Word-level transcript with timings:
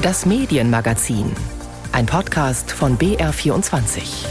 Das 0.00 0.24
Medienmagazin. 0.26 1.32
Ein 1.90 2.06
Podcast 2.06 2.70
von 2.70 2.96
BR24. 2.96 4.28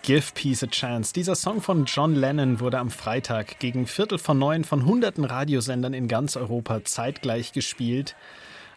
Give 0.00 0.22
Peace 0.32 0.62
a 0.62 0.66
Chance. 0.68 1.12
Dieser 1.12 1.34
Song 1.34 1.60
von 1.60 1.84
John 1.84 2.14
Lennon 2.14 2.58
wurde 2.58 2.78
am 2.78 2.90
Freitag 2.90 3.58
gegen 3.58 3.86
Viertel 3.86 4.16
von 4.16 4.38
neun 4.38 4.64
von 4.64 4.86
hunderten 4.86 5.26
Radiosendern 5.26 5.92
in 5.92 6.08
ganz 6.08 6.38
Europa 6.38 6.82
zeitgleich 6.84 7.52
gespielt. 7.52 8.16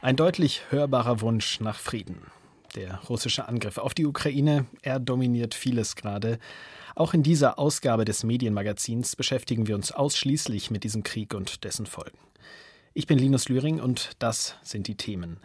Ein 0.01 0.15
deutlich 0.15 0.61
hörbarer 0.69 1.19
Wunsch 1.19 1.59
nach 1.59 1.77
Frieden. 1.77 2.21
Der 2.73 3.01
russische 3.09 3.49
Angriff 3.49 3.77
auf 3.77 3.93
die 3.93 4.05
Ukraine, 4.05 4.65
er 4.81 4.97
dominiert 4.97 5.53
vieles 5.53 5.97
gerade. 5.97 6.39
Auch 6.95 7.13
in 7.13 7.21
dieser 7.21 7.59
Ausgabe 7.59 8.05
des 8.05 8.23
Medienmagazins 8.23 9.17
beschäftigen 9.17 9.67
wir 9.67 9.75
uns 9.75 9.91
ausschließlich 9.91 10.71
mit 10.71 10.85
diesem 10.85 11.03
Krieg 11.03 11.33
und 11.33 11.65
dessen 11.65 11.85
Folgen. 11.85 12.17
Ich 12.93 13.07
bin 13.07 13.19
Linus 13.19 13.49
Lühring 13.49 13.81
und 13.81 14.11
das 14.19 14.55
sind 14.63 14.87
die 14.87 14.95
Themen. 14.95 15.41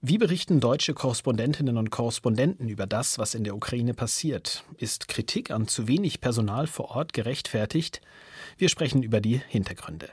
Wie 0.00 0.18
berichten 0.18 0.60
deutsche 0.60 0.94
Korrespondentinnen 0.94 1.76
und 1.76 1.90
Korrespondenten 1.90 2.68
über 2.68 2.86
das, 2.86 3.18
was 3.18 3.34
in 3.34 3.42
der 3.42 3.56
Ukraine 3.56 3.94
passiert? 3.94 4.62
Ist 4.76 5.08
Kritik 5.08 5.50
an 5.50 5.66
zu 5.66 5.88
wenig 5.88 6.20
Personal 6.20 6.68
vor 6.68 6.90
Ort 6.90 7.14
gerechtfertigt? 7.14 8.00
Wir 8.58 8.68
sprechen 8.68 9.02
über 9.02 9.20
die 9.20 9.42
Hintergründe. 9.48 10.08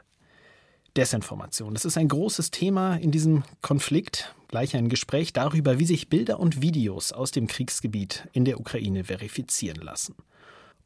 Desinformation. 0.98 1.74
Das 1.74 1.86
ist 1.86 1.98
ein 1.98 2.08
großes 2.08 2.52
Thema 2.52 2.96
in 2.96 3.12
diesem 3.12 3.44
Konflikt. 3.62 4.34
Gleich 4.48 4.76
ein 4.76 4.90
Gespräch 4.90 5.34
darüber, 5.34 5.80
wie 5.80 5.86
sich 5.86 6.10
Bilder 6.10 6.40
und 6.40 6.62
Videos 6.62 7.12
aus 7.12 7.32
dem 7.32 7.48
Kriegsgebiet 7.48 8.28
in 8.32 8.46
der 8.46 8.60
Ukraine 8.60 9.04
verifizieren 9.04 9.82
lassen. 9.82 10.16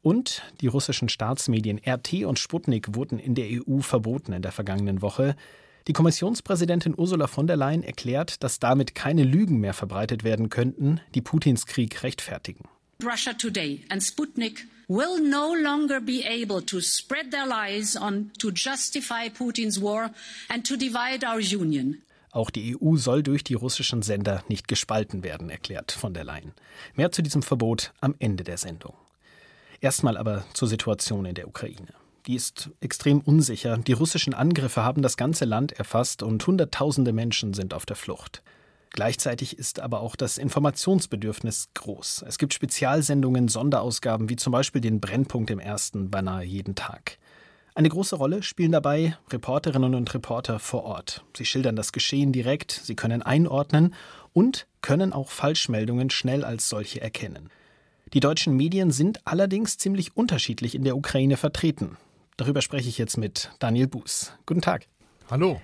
Und 0.02 0.42
die 0.60 0.66
russischen 0.66 1.08
Staatsmedien 1.08 1.80
RT 1.86 2.24
und 2.24 2.38
Sputnik 2.38 2.94
wurden 2.94 3.18
in 3.18 3.34
der 3.34 3.46
EU 3.50 3.80
verboten 3.80 4.32
in 4.32 4.42
der 4.42 4.52
vergangenen 4.52 5.02
Woche. 5.02 5.36
Die 5.86 5.92
Kommissionspräsidentin 5.92 6.94
Ursula 6.96 7.26
von 7.26 7.46
der 7.46 7.56
Leyen 7.56 7.82
erklärt, 7.82 8.42
dass 8.42 8.58
damit 8.58 8.94
keine 8.94 9.24
Lügen 9.24 9.58
mehr 9.58 9.74
verbreitet 9.74 10.24
werden 10.24 10.48
könnten, 10.48 11.00
die 11.14 11.20
Putins 11.20 11.66
Krieg 11.66 12.02
rechtfertigen. 12.02 12.64
Russia 13.02 13.32
Today 13.34 13.84
and 13.88 14.02
Sputnik 14.02 14.66
will 14.90 15.18
no 15.22 15.54
longer 15.54 16.00
be 16.00 16.24
able 16.26 16.60
to 16.66 16.80
spread 16.80 17.30
their 17.30 17.46
lies 17.46 17.96
on 17.96 18.30
to 18.38 18.50
justify 18.50 19.30
Putin's 19.30 19.80
war 19.80 20.10
and 20.48 20.66
to 20.66 20.76
divide 20.76 21.24
our 21.24 21.38
union. 21.38 22.02
Auch 22.32 22.50
die 22.50 22.76
EU 22.76 22.96
soll 22.96 23.22
durch 23.22 23.42
die 23.42 23.54
russischen 23.54 24.02
Sender 24.02 24.42
nicht 24.48 24.68
gespalten 24.68 25.22
werden, 25.22 25.48
erklärt 25.48 25.92
von 25.92 26.12
der 26.12 26.24
Leyen. 26.24 26.52
Mehr 26.94 27.10
zu 27.10 27.22
diesem 27.22 27.42
Verbot 27.42 27.92
am 28.00 28.14
Ende 28.18 28.44
der 28.44 28.58
Sendung. 28.58 28.94
Erstmal 29.80 30.16
aber 30.16 30.44
zur 30.52 30.68
Situation 30.68 31.24
in 31.24 31.34
der 31.34 31.48
Ukraine 31.48 31.94
die 32.26 32.34
ist 32.34 32.70
extrem 32.80 33.20
unsicher. 33.20 33.78
Die 33.78 33.92
russischen 33.92 34.34
Angriffe 34.34 34.84
haben 34.84 35.02
das 35.02 35.16
ganze 35.16 35.44
Land 35.44 35.72
erfasst 35.72 36.22
und 36.22 36.46
Hunderttausende 36.46 37.12
Menschen 37.12 37.54
sind 37.54 37.74
auf 37.74 37.86
der 37.86 37.96
Flucht. 37.96 38.42
Gleichzeitig 38.92 39.58
ist 39.58 39.80
aber 39.80 40.00
auch 40.00 40.16
das 40.16 40.36
Informationsbedürfnis 40.36 41.68
groß. 41.74 42.24
Es 42.26 42.38
gibt 42.38 42.54
Spezialsendungen, 42.54 43.48
Sonderausgaben, 43.48 44.28
wie 44.28 44.36
zum 44.36 44.52
Beispiel 44.52 44.80
den 44.80 45.00
Brennpunkt 45.00 45.50
im 45.50 45.60
Ersten 45.60 46.10
beinahe 46.10 46.44
jeden 46.44 46.74
Tag. 46.74 47.18
Eine 47.74 47.88
große 47.88 48.16
Rolle 48.16 48.42
spielen 48.42 48.72
dabei 48.72 49.16
Reporterinnen 49.30 49.94
und 49.94 50.12
Reporter 50.12 50.58
vor 50.58 50.82
Ort. 50.82 51.24
Sie 51.36 51.44
schildern 51.44 51.76
das 51.76 51.92
Geschehen 51.92 52.32
direkt, 52.32 52.72
sie 52.72 52.96
können 52.96 53.22
einordnen 53.22 53.94
und 54.32 54.66
können 54.82 55.12
auch 55.12 55.30
Falschmeldungen 55.30 56.10
schnell 56.10 56.44
als 56.44 56.68
solche 56.68 57.00
erkennen. 57.00 57.48
Die 58.12 58.20
deutschen 58.20 58.56
Medien 58.56 58.90
sind 58.90 59.24
allerdings 59.24 59.78
ziemlich 59.78 60.16
unterschiedlich 60.16 60.74
in 60.74 60.82
der 60.82 60.96
Ukraine 60.96 61.36
vertreten. 61.36 61.96
Darüber 62.36 62.60
spreche 62.60 62.88
ich 62.88 62.98
jetzt 62.98 63.16
mit 63.16 63.52
Daniel 63.60 63.86
Buß. 63.86 64.32
Guten 64.46 64.62
Tag. 64.62 64.86
Hallo. 65.30 65.60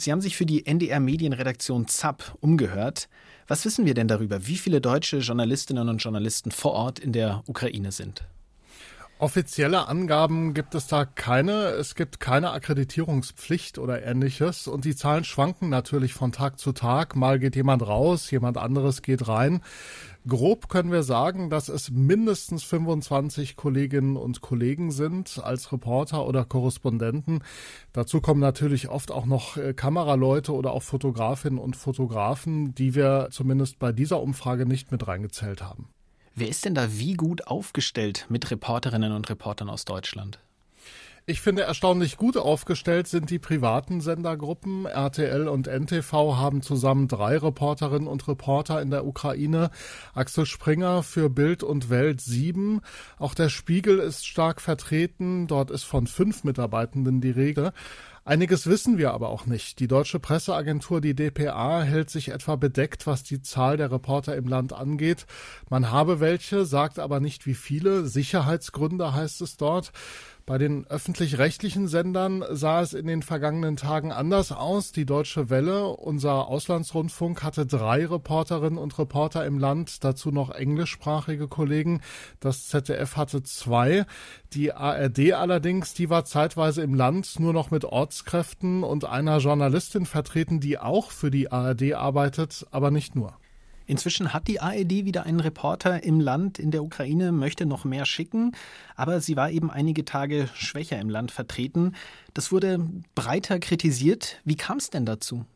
Sie 0.00 0.12
haben 0.12 0.20
sich 0.20 0.36
für 0.36 0.46
die 0.46 0.64
NDR 0.64 1.00
Medienredaktion 1.00 1.88
ZAP 1.88 2.36
umgehört. 2.40 3.08
Was 3.48 3.64
wissen 3.64 3.84
wir 3.84 3.94
denn 3.94 4.06
darüber, 4.06 4.46
wie 4.46 4.56
viele 4.56 4.80
deutsche 4.80 5.18
Journalistinnen 5.18 5.88
und 5.88 5.98
Journalisten 5.98 6.52
vor 6.52 6.72
Ort 6.72 7.00
in 7.00 7.12
der 7.12 7.42
Ukraine 7.48 7.90
sind? 7.90 8.22
Offizielle 9.20 9.88
Angaben 9.88 10.54
gibt 10.54 10.76
es 10.76 10.86
da 10.86 11.04
keine. 11.04 11.70
Es 11.70 11.96
gibt 11.96 12.20
keine 12.20 12.52
Akkreditierungspflicht 12.52 13.78
oder 13.78 14.00
ähnliches. 14.04 14.68
Und 14.68 14.84
die 14.84 14.94
Zahlen 14.94 15.24
schwanken 15.24 15.68
natürlich 15.68 16.14
von 16.14 16.30
Tag 16.30 16.60
zu 16.60 16.70
Tag. 16.70 17.16
Mal 17.16 17.40
geht 17.40 17.56
jemand 17.56 17.84
raus, 17.84 18.30
jemand 18.30 18.58
anderes 18.58 19.02
geht 19.02 19.26
rein. 19.26 19.60
Grob 20.28 20.68
können 20.68 20.92
wir 20.92 21.02
sagen, 21.02 21.50
dass 21.50 21.68
es 21.68 21.90
mindestens 21.90 22.62
25 22.62 23.56
Kolleginnen 23.56 24.16
und 24.16 24.40
Kollegen 24.40 24.92
sind 24.92 25.40
als 25.42 25.72
Reporter 25.72 26.24
oder 26.24 26.44
Korrespondenten. 26.44 27.42
Dazu 27.92 28.20
kommen 28.20 28.40
natürlich 28.40 28.88
oft 28.88 29.10
auch 29.10 29.26
noch 29.26 29.56
äh, 29.56 29.74
Kameraleute 29.74 30.52
oder 30.52 30.72
auch 30.72 30.84
Fotografinnen 30.84 31.58
und 31.58 31.74
Fotografen, 31.74 32.72
die 32.72 32.94
wir 32.94 33.28
zumindest 33.32 33.80
bei 33.80 33.90
dieser 33.90 34.22
Umfrage 34.22 34.64
nicht 34.64 34.92
mit 34.92 35.08
reingezählt 35.08 35.60
haben. 35.60 35.88
Wer 36.40 36.48
ist 36.48 36.64
denn 36.64 36.76
da 36.76 36.96
wie 36.96 37.14
gut 37.14 37.48
aufgestellt 37.48 38.26
mit 38.28 38.48
Reporterinnen 38.52 39.10
und 39.10 39.28
Reportern 39.28 39.68
aus 39.68 39.84
Deutschland? 39.84 40.38
Ich 41.26 41.40
finde 41.40 41.62
erstaunlich 41.62 42.16
gut 42.16 42.36
aufgestellt 42.36 43.08
sind 43.08 43.28
die 43.28 43.40
privaten 43.40 44.00
Sendergruppen. 44.00 44.86
RTL 44.86 45.48
und 45.48 45.66
NTV 45.66 46.36
haben 46.36 46.62
zusammen 46.62 47.08
drei 47.08 47.36
Reporterinnen 47.38 48.06
und 48.06 48.28
Reporter 48.28 48.80
in 48.80 48.90
der 48.90 49.04
Ukraine. 49.04 49.70
Axel 50.14 50.46
Springer 50.46 51.02
für 51.02 51.28
Bild 51.28 51.64
und 51.64 51.90
Welt 51.90 52.20
sieben. 52.20 52.82
Auch 53.18 53.34
der 53.34 53.48
Spiegel 53.48 53.98
ist 53.98 54.24
stark 54.24 54.60
vertreten. 54.60 55.48
Dort 55.48 55.72
ist 55.72 55.82
von 55.82 56.06
fünf 56.06 56.44
Mitarbeitenden 56.44 57.20
die 57.20 57.32
Rede. 57.32 57.72
Einiges 58.28 58.66
wissen 58.66 58.98
wir 58.98 59.14
aber 59.14 59.30
auch 59.30 59.46
nicht. 59.46 59.80
Die 59.80 59.88
deutsche 59.88 60.20
Presseagentur, 60.20 61.00
die 61.00 61.14
DPA, 61.14 61.80
hält 61.80 62.10
sich 62.10 62.28
etwa 62.28 62.56
bedeckt, 62.56 63.06
was 63.06 63.22
die 63.22 63.40
Zahl 63.40 63.78
der 63.78 63.90
Reporter 63.90 64.36
im 64.36 64.46
Land 64.46 64.74
angeht. 64.74 65.24
Man 65.70 65.90
habe 65.90 66.20
welche, 66.20 66.66
sagt 66.66 66.98
aber 66.98 67.20
nicht 67.20 67.46
wie 67.46 67.54
viele. 67.54 68.04
Sicherheitsgründe 68.06 69.14
heißt 69.14 69.40
es 69.40 69.56
dort. 69.56 69.92
Bei 70.48 70.56
den 70.56 70.86
öffentlich-rechtlichen 70.86 71.88
Sendern 71.88 72.42
sah 72.52 72.80
es 72.80 72.94
in 72.94 73.06
den 73.06 73.20
vergangenen 73.20 73.76
Tagen 73.76 74.12
anders 74.12 74.50
aus. 74.50 74.92
Die 74.92 75.04
Deutsche 75.04 75.50
Welle, 75.50 75.88
unser 75.88 76.48
Auslandsrundfunk, 76.48 77.42
hatte 77.42 77.66
drei 77.66 78.06
Reporterinnen 78.06 78.78
und 78.78 78.98
Reporter 78.98 79.44
im 79.44 79.58
Land, 79.58 80.04
dazu 80.04 80.30
noch 80.30 80.48
englischsprachige 80.48 81.48
Kollegen. 81.48 82.00
Das 82.40 82.66
ZDF 82.68 83.18
hatte 83.18 83.42
zwei. 83.42 84.06
Die 84.54 84.72
ARD 84.72 85.34
allerdings, 85.34 85.92
die 85.92 86.08
war 86.08 86.24
zeitweise 86.24 86.80
im 86.80 86.94
Land 86.94 87.38
nur 87.38 87.52
noch 87.52 87.70
mit 87.70 87.84
Ortskräften 87.84 88.84
und 88.84 89.04
einer 89.04 89.40
Journalistin 89.40 90.06
vertreten, 90.06 90.60
die 90.60 90.78
auch 90.78 91.10
für 91.10 91.30
die 91.30 91.52
ARD 91.52 91.92
arbeitet, 91.92 92.66
aber 92.70 92.90
nicht 92.90 93.14
nur. 93.14 93.36
Inzwischen 93.88 94.34
hat 94.34 94.48
die 94.48 94.60
ARD 94.60 94.90
wieder 95.06 95.24
einen 95.24 95.40
Reporter 95.40 96.02
im 96.04 96.20
Land 96.20 96.58
in 96.58 96.70
der 96.70 96.84
Ukraine, 96.84 97.32
möchte 97.32 97.64
noch 97.64 97.86
mehr 97.86 98.04
schicken, 98.04 98.52
aber 98.96 99.22
sie 99.22 99.34
war 99.34 99.50
eben 99.50 99.70
einige 99.70 100.04
Tage 100.04 100.50
schwächer 100.52 101.00
im 101.00 101.08
Land 101.08 101.30
vertreten. 101.30 101.94
Das 102.34 102.52
wurde 102.52 102.86
breiter 103.14 103.58
kritisiert. 103.58 104.42
Wie 104.44 104.56
kam 104.56 104.76
es 104.76 104.90
denn 104.90 105.06
dazu? 105.06 105.46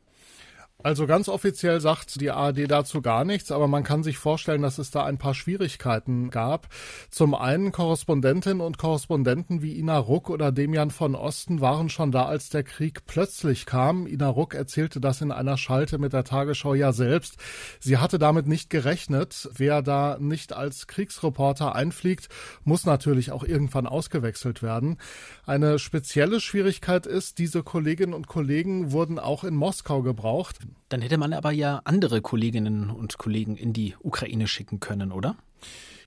Also 0.83 1.07
ganz 1.07 1.29
offiziell 1.29 1.81
sagt 1.81 2.21
die 2.21 2.31
ARD 2.31 2.71
dazu 2.71 3.03
gar 3.03 3.25
nichts, 3.25 3.53
aber 3.53 3.69
man 3.69 3.85
kann 3.85 4.03
sich 4.03 4.19
vorstellen, 4.19 4.63
dass 4.63 4.79
es 4.79 4.91
da 4.91 5.05
ein 5.05 5.17
paar 5.17 5.35
Schwierigkeiten 5.35 6.31
gab. 6.31 6.69
Zum 7.09 7.35
einen 7.35 7.71
Korrespondentinnen 7.71 8.61
und 8.61 8.79
Korrespondenten 8.79 9.63
wie 9.63 9.79
Ina 9.79 9.99
Ruck 9.99 10.29
oder 10.29 10.51
Demian 10.51 10.91
von 10.91 11.15
Osten 11.15 11.61
waren 11.61 11.89
schon 11.89 12.11
da, 12.11 12.27
als 12.27 12.49
der 12.49 12.65
Krieg 12.65 13.07
plötzlich 13.07 13.65
kam. 13.65 14.09
Ina 14.09 14.29
Ruck 14.29 14.55
erzählte 14.55 15.01
das 15.01 15.21
in 15.21 15.31
einer 15.31 15.57
Schalte 15.57 15.99
mit 15.99 16.13
der 16.13 16.25
Tagesschau 16.25 16.75
ja 16.75 16.93
selbst. 16.93 17.37
Sie 17.79 17.99
hatte 17.99 18.19
damit 18.19 18.49
nicht 18.49 18.69
gerechnet. 18.69 19.51
Wer 19.55 19.83
da 19.83 20.17
nicht 20.19 20.53
als 20.53 20.89
Kriegsreporter 20.89 21.77
einfliegt, 21.77 22.29
muss 22.65 22.87
natürlich 22.87 23.31
auch 23.31 23.45
irgendwann 23.45 23.87
ausgewechselt 23.87 24.63
werden. 24.63 24.99
Eine 25.47 25.79
spezielle 25.79 26.41
Schwierigkeit 26.41 27.07
ist, 27.07 27.39
diese 27.39 27.63
Kolleginnen 27.63 28.15
und 28.15 28.27
Kollegen 28.27 28.91
wurden 28.91 29.21
auch 29.21 29.45
in 29.45 29.55
Moskau 29.55 30.03
gebraucht. 30.03 30.59
Dann 30.89 31.03
hätte 31.03 31.19
man 31.19 31.33
aber 31.33 31.53
ja 31.53 31.81
andere 31.85 32.21
Kolleginnen 32.21 32.91
und 32.91 33.19
Kollegen 33.19 33.57
in 33.57 33.73
die 33.73 33.95
Ukraine 34.01 34.47
schicken 34.47 34.81
können, 34.81 35.13
oder? 35.13 35.37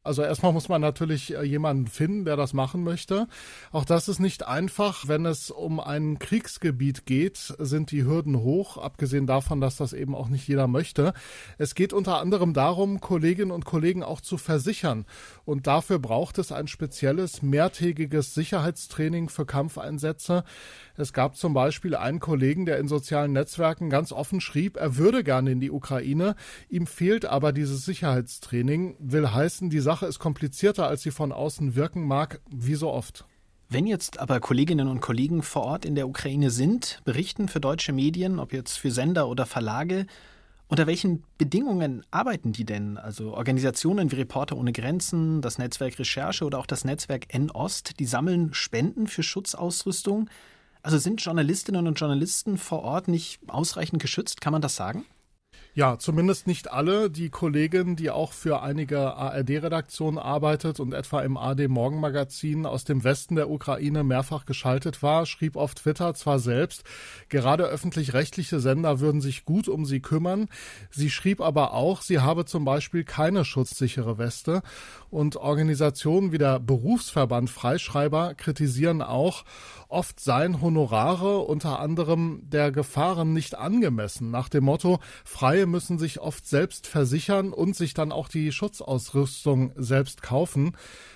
Also 0.06 0.22
erstmal 0.22 0.54
muss 0.54 0.69
man 0.69 0.81
natürlich 0.81 1.34
äh, 1.34 1.44
jemanden 1.44 1.88
finden, 1.88 2.25
der 2.25 2.38
das 2.38 2.54
machen 2.54 2.84
möchte. 2.84 3.28
Auch 3.72 3.86
das 3.86 4.07
ist 4.07 4.19
nicht 4.19 4.48
einfach. 4.48 5.07
Wenn 5.07 5.25
es 5.25 5.50
um 5.50 5.80
ein 5.80 6.19
Kriegsgebiet 6.19 7.07
geht, 7.07 7.38
sind 7.57 7.90
die 7.90 8.04
Hürden 8.04 8.40
hoch, 8.40 8.78
abgesehen 8.78 9.25
davon, 9.25 9.62
dass 9.62 9.78
das 9.78 9.94
eben 9.94 10.13
auch 10.13 10.30
nicht 10.30 10.48
jeder 10.48 10.68
möchte. 10.68 11.13
Es 11.57 11.74
geht 11.74 11.92
unter 11.92 12.19
anderem 12.19 12.54
darum, 12.54 13.02
Kolleginnen 13.02 13.50
und 13.50 13.66
Kollegen 13.66 14.04
auch 14.04 14.22
zu 14.22 14.38
versichern. 14.38 15.06
Und 15.44 15.66
dafür 15.66 15.98
braucht 15.98 16.38
es 16.38 16.51
ein 16.51 16.68
spezielles 16.68 17.42
mehrtägiges 17.42 18.36
Sicherheitstraining 18.36 19.30
für 19.30 19.48
Kampfeinsätze. 19.48 20.44
Es 20.98 21.13
gab 21.13 21.36
zum 21.36 21.54
Beispiel 21.54 21.96
einen 21.96 22.19
Kollegen, 22.19 22.66
der 22.66 22.78
in 22.78 22.88
sozialen 22.88 23.34
Netzwerken 23.34 23.90
ganz 23.90 24.12
offen 24.12 24.40
schrieb, 24.40 24.78
er 24.78 24.98
würde 24.98 25.24
gerne 25.24 25.51
in 25.51 25.60
die 25.60 25.72
Ukraine, 25.72 26.36
ihm 26.69 26.88
fehlt 26.88 27.25
aber 27.25 27.51
dieses 27.51 27.84
Sicherheitstraining, 27.86 28.96
will 29.00 29.31
heißen, 29.31 29.69
die 29.69 29.80
Sache 29.80 29.94
ist 30.03 30.19
komplizierter, 30.19 30.88
als 30.88 31.01
sie 31.01 31.12
von 31.12 31.31
außen 31.31 31.75
wirken 31.75 32.06
mag, 32.07 32.42
wie 32.50 32.75
so 32.75 32.92
oft. 32.92 33.25
Wenn 33.68 33.88
jetzt 33.88 34.19
aber 34.19 34.39
Kolleginnen 34.39 34.88
und 34.88 35.01
Kollegen 35.01 35.42
vor 35.42 35.63
Ort 35.63 35.86
in 35.86 35.95
der 35.95 36.07
Ukraine 36.07 36.51
sind, 36.51 37.01
berichten 37.03 37.47
für 37.47 37.59
deutsche 37.59 37.94
Medien, 37.94 38.39
ob 38.39 38.53
jetzt 38.53 38.77
für 38.77 38.92
Sender 38.92 39.27
oder 39.27 39.45
Verlage, 39.45 40.06
unter 40.68 40.88
welchen 40.88 41.24
Bedingungen 41.38 42.03
arbeiten 42.12 42.51
die 42.51 42.65
denn? 42.65 42.97
Also 42.97 43.33
Organisationen 43.33 44.12
wie 44.12 44.15
Reporter 44.15 44.57
ohne 44.57 44.71
Grenzen, 44.71 45.42
das 45.42 45.57
Netzwerk 45.57 45.98
Recherche 46.00 46.44
oder 46.45 46.59
auch 46.59 46.65
das 46.65 46.86
Netzwerk 46.86 47.33
N-Ost, 47.33 48.00
die 48.00 48.06
sammeln 48.06 48.53
Spenden 48.53 49.07
für 49.07 49.24
Schutzausrüstung. 49.24 50.30
Also 50.81 50.98
sind 50.98 51.21
Journalistinnen 51.21 51.88
und 51.88 52.00
Journalisten 52.00 52.57
vor 52.57 52.83
Ort 52.83 53.07
nicht 53.07 53.39
ausreichend 53.48 54.01
geschützt? 54.01 54.41
Kann 54.41 54.53
man 54.53 54.62
das 54.62 54.75
sagen? 54.75 55.06
Ja, 55.77 56.00
zumindest 56.00 56.48
nicht 56.48 56.72
alle. 56.72 57.10
Die 57.10 57.30
Kollegin, 57.30 57.98
die 57.98 58.10
auch 58.10 58.31
für 58.31 58.62
einige 58.62 59.13
ARD-Redaktionen 59.16 60.18
arbeitet 60.18 60.80
und 60.80 60.94
etwa 60.94 61.19
im 61.19 61.36
AD 61.36 61.68
Morgenmagazin 61.68 62.66
aus 62.66 62.86
dem 62.86 63.04
Westen 63.04 63.36
der 63.36 63.50
Ukraine 63.50 64.06
mehrfach 64.06 64.45
geschaltet 64.45 65.04
war, 65.04 65.25
schrieb 65.25 65.57
auf 65.57 65.75
Twitter 65.75 66.13
zwar 66.13 66.39
selbst, 66.39 66.86
gerade 67.27 67.66
öffentlich-rechtliche 67.66 68.62
Sender 68.62 69.01
würden 69.01 69.19
sich 69.19 69.44
gut 69.44 69.68
um 69.68 69.86
sie 69.86 70.00
kümmern. 70.00 70.48
Sie 70.92 71.10
schrieb 71.10 71.42
aber 71.42 71.74
auch, 71.74 72.01
sie 72.01 72.22
habe 72.22 72.45
zum 72.45 72.63
Beispiel 72.63 73.04
keine 73.04 73.44
schutzsichere 73.44 74.18
Weste. 74.18 74.62
Und 75.10 75.36
Organisationen 75.36 76.31
wie 76.31 76.38
der 76.38 76.62
Berufsverband 76.62 77.50
Freischreiber 77.50 78.33
kritisieren 78.36 79.01
auch, 79.01 79.44
oft 79.95 80.19
seien 80.19 80.62
Honorare 80.62 81.39
unter 81.39 81.80
anderem 81.80 82.42
der 82.44 82.74
Gefahren 82.74 83.31
nicht 83.31 83.56
angemessen. 83.56 84.30
Nach 84.30 84.50
dem 84.50 84.65
Motto, 84.65 85.00
Freie 85.24 85.65
müssen 85.65 85.97
sich 85.97 86.19
oft 86.19 86.45
selbst 86.45 86.86
versichern 86.86 87.53
und 87.53 87.77
sich 87.77 87.94
dann 87.94 88.12
auch 88.12 88.27
die 88.27 88.51
Schutzausrüstung 88.51 89.71
selbst 89.77 90.21
kaufen. 90.21 90.75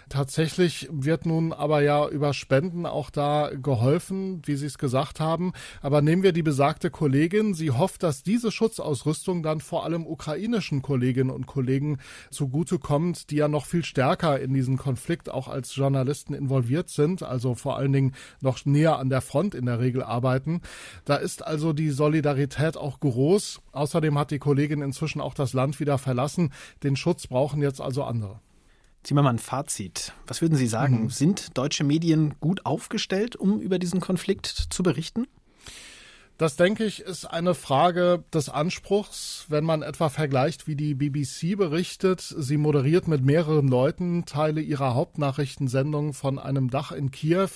Tatsächlich 0.09 0.89
wird 0.91 1.27
nun 1.27 1.53
aber 1.53 1.81
ja 1.81 2.07
über 2.07 2.33
Spenden 2.33 2.87
auch 2.87 3.11
da 3.11 3.51
geholfen, 3.53 4.41
wie 4.45 4.55
Sie 4.55 4.65
es 4.65 4.79
gesagt 4.79 5.19
haben. 5.19 5.53
Aber 5.83 6.01
nehmen 6.01 6.23
wir 6.23 6.31
die 6.31 6.41
besagte 6.41 6.89
Kollegin. 6.89 7.53
Sie 7.53 7.69
hofft, 7.69 8.01
dass 8.01 8.23
diese 8.23 8.51
Schutzausrüstung 8.51 9.43
dann 9.43 9.61
vor 9.61 9.85
allem 9.85 10.07
ukrainischen 10.07 10.81
Kolleginnen 10.81 11.29
und 11.29 11.45
Kollegen 11.45 11.99
zugutekommt, 12.31 13.29
die 13.29 13.35
ja 13.35 13.47
noch 13.47 13.67
viel 13.67 13.85
stärker 13.85 14.39
in 14.39 14.53
diesen 14.53 14.77
Konflikt 14.77 15.29
auch 15.29 15.47
als 15.47 15.75
Journalisten 15.75 16.33
involviert 16.33 16.89
sind, 16.89 17.21
also 17.21 17.53
vor 17.53 17.77
allen 17.77 17.93
Dingen 17.93 18.15
noch 18.41 18.57
näher 18.71 18.97
an 18.97 19.09
der 19.09 19.21
Front 19.21 19.55
in 19.55 19.65
der 19.65 19.79
Regel 19.79 20.03
arbeiten. 20.03 20.61
Da 21.05 21.15
ist 21.15 21.45
also 21.45 21.73
die 21.73 21.89
Solidarität 21.89 22.77
auch 22.77 22.99
groß. 22.99 23.61
Außerdem 23.71 24.17
hat 24.17 24.31
die 24.31 24.39
Kollegin 24.39 24.81
inzwischen 24.81 25.21
auch 25.21 25.33
das 25.33 25.53
Land 25.53 25.79
wieder 25.79 25.97
verlassen. 25.97 26.51
Den 26.83 26.95
Schutz 26.95 27.27
brauchen 27.27 27.61
jetzt 27.61 27.81
also 27.81 28.03
andere. 28.03 28.39
Ziehen 29.03 29.15
wir 29.15 29.23
mal 29.23 29.29
ein 29.29 29.39
Fazit. 29.39 30.13
Was 30.27 30.41
würden 30.41 30.55
Sie 30.55 30.67
sagen? 30.67 31.03
Mhm. 31.03 31.09
Sind 31.09 31.57
deutsche 31.57 31.83
Medien 31.83 32.35
gut 32.41 32.65
aufgestellt, 32.65 33.35
um 33.35 33.59
über 33.59 33.79
diesen 33.79 34.01
Konflikt 34.01 34.45
zu 34.45 34.83
berichten? 34.83 35.25
Das, 36.39 36.55
denke 36.55 36.85
ich, 36.85 37.01
ist 37.01 37.25
eine 37.25 37.53
Frage 37.53 38.23
des 38.33 38.47
Anspruchs. 38.47 39.43
Wenn 39.49 39.65
man 39.65 39.81
etwa 39.81 40.07
vergleicht, 40.07 40.67
wie 40.67 40.77
die 40.77 40.93
BBC 40.93 41.57
berichtet, 41.57 42.21
sie 42.21 42.55
moderiert 42.55 43.09
mit 43.09 43.25
mehreren 43.25 43.67
Leuten 43.67 44.23
Teile 44.23 44.61
ihrer 44.61 44.95
Hauptnachrichtensendung 44.95 46.13
von 46.13 46.39
einem 46.39 46.69
Dach 46.69 46.93
in 46.93 47.11
Kiew, 47.11 47.49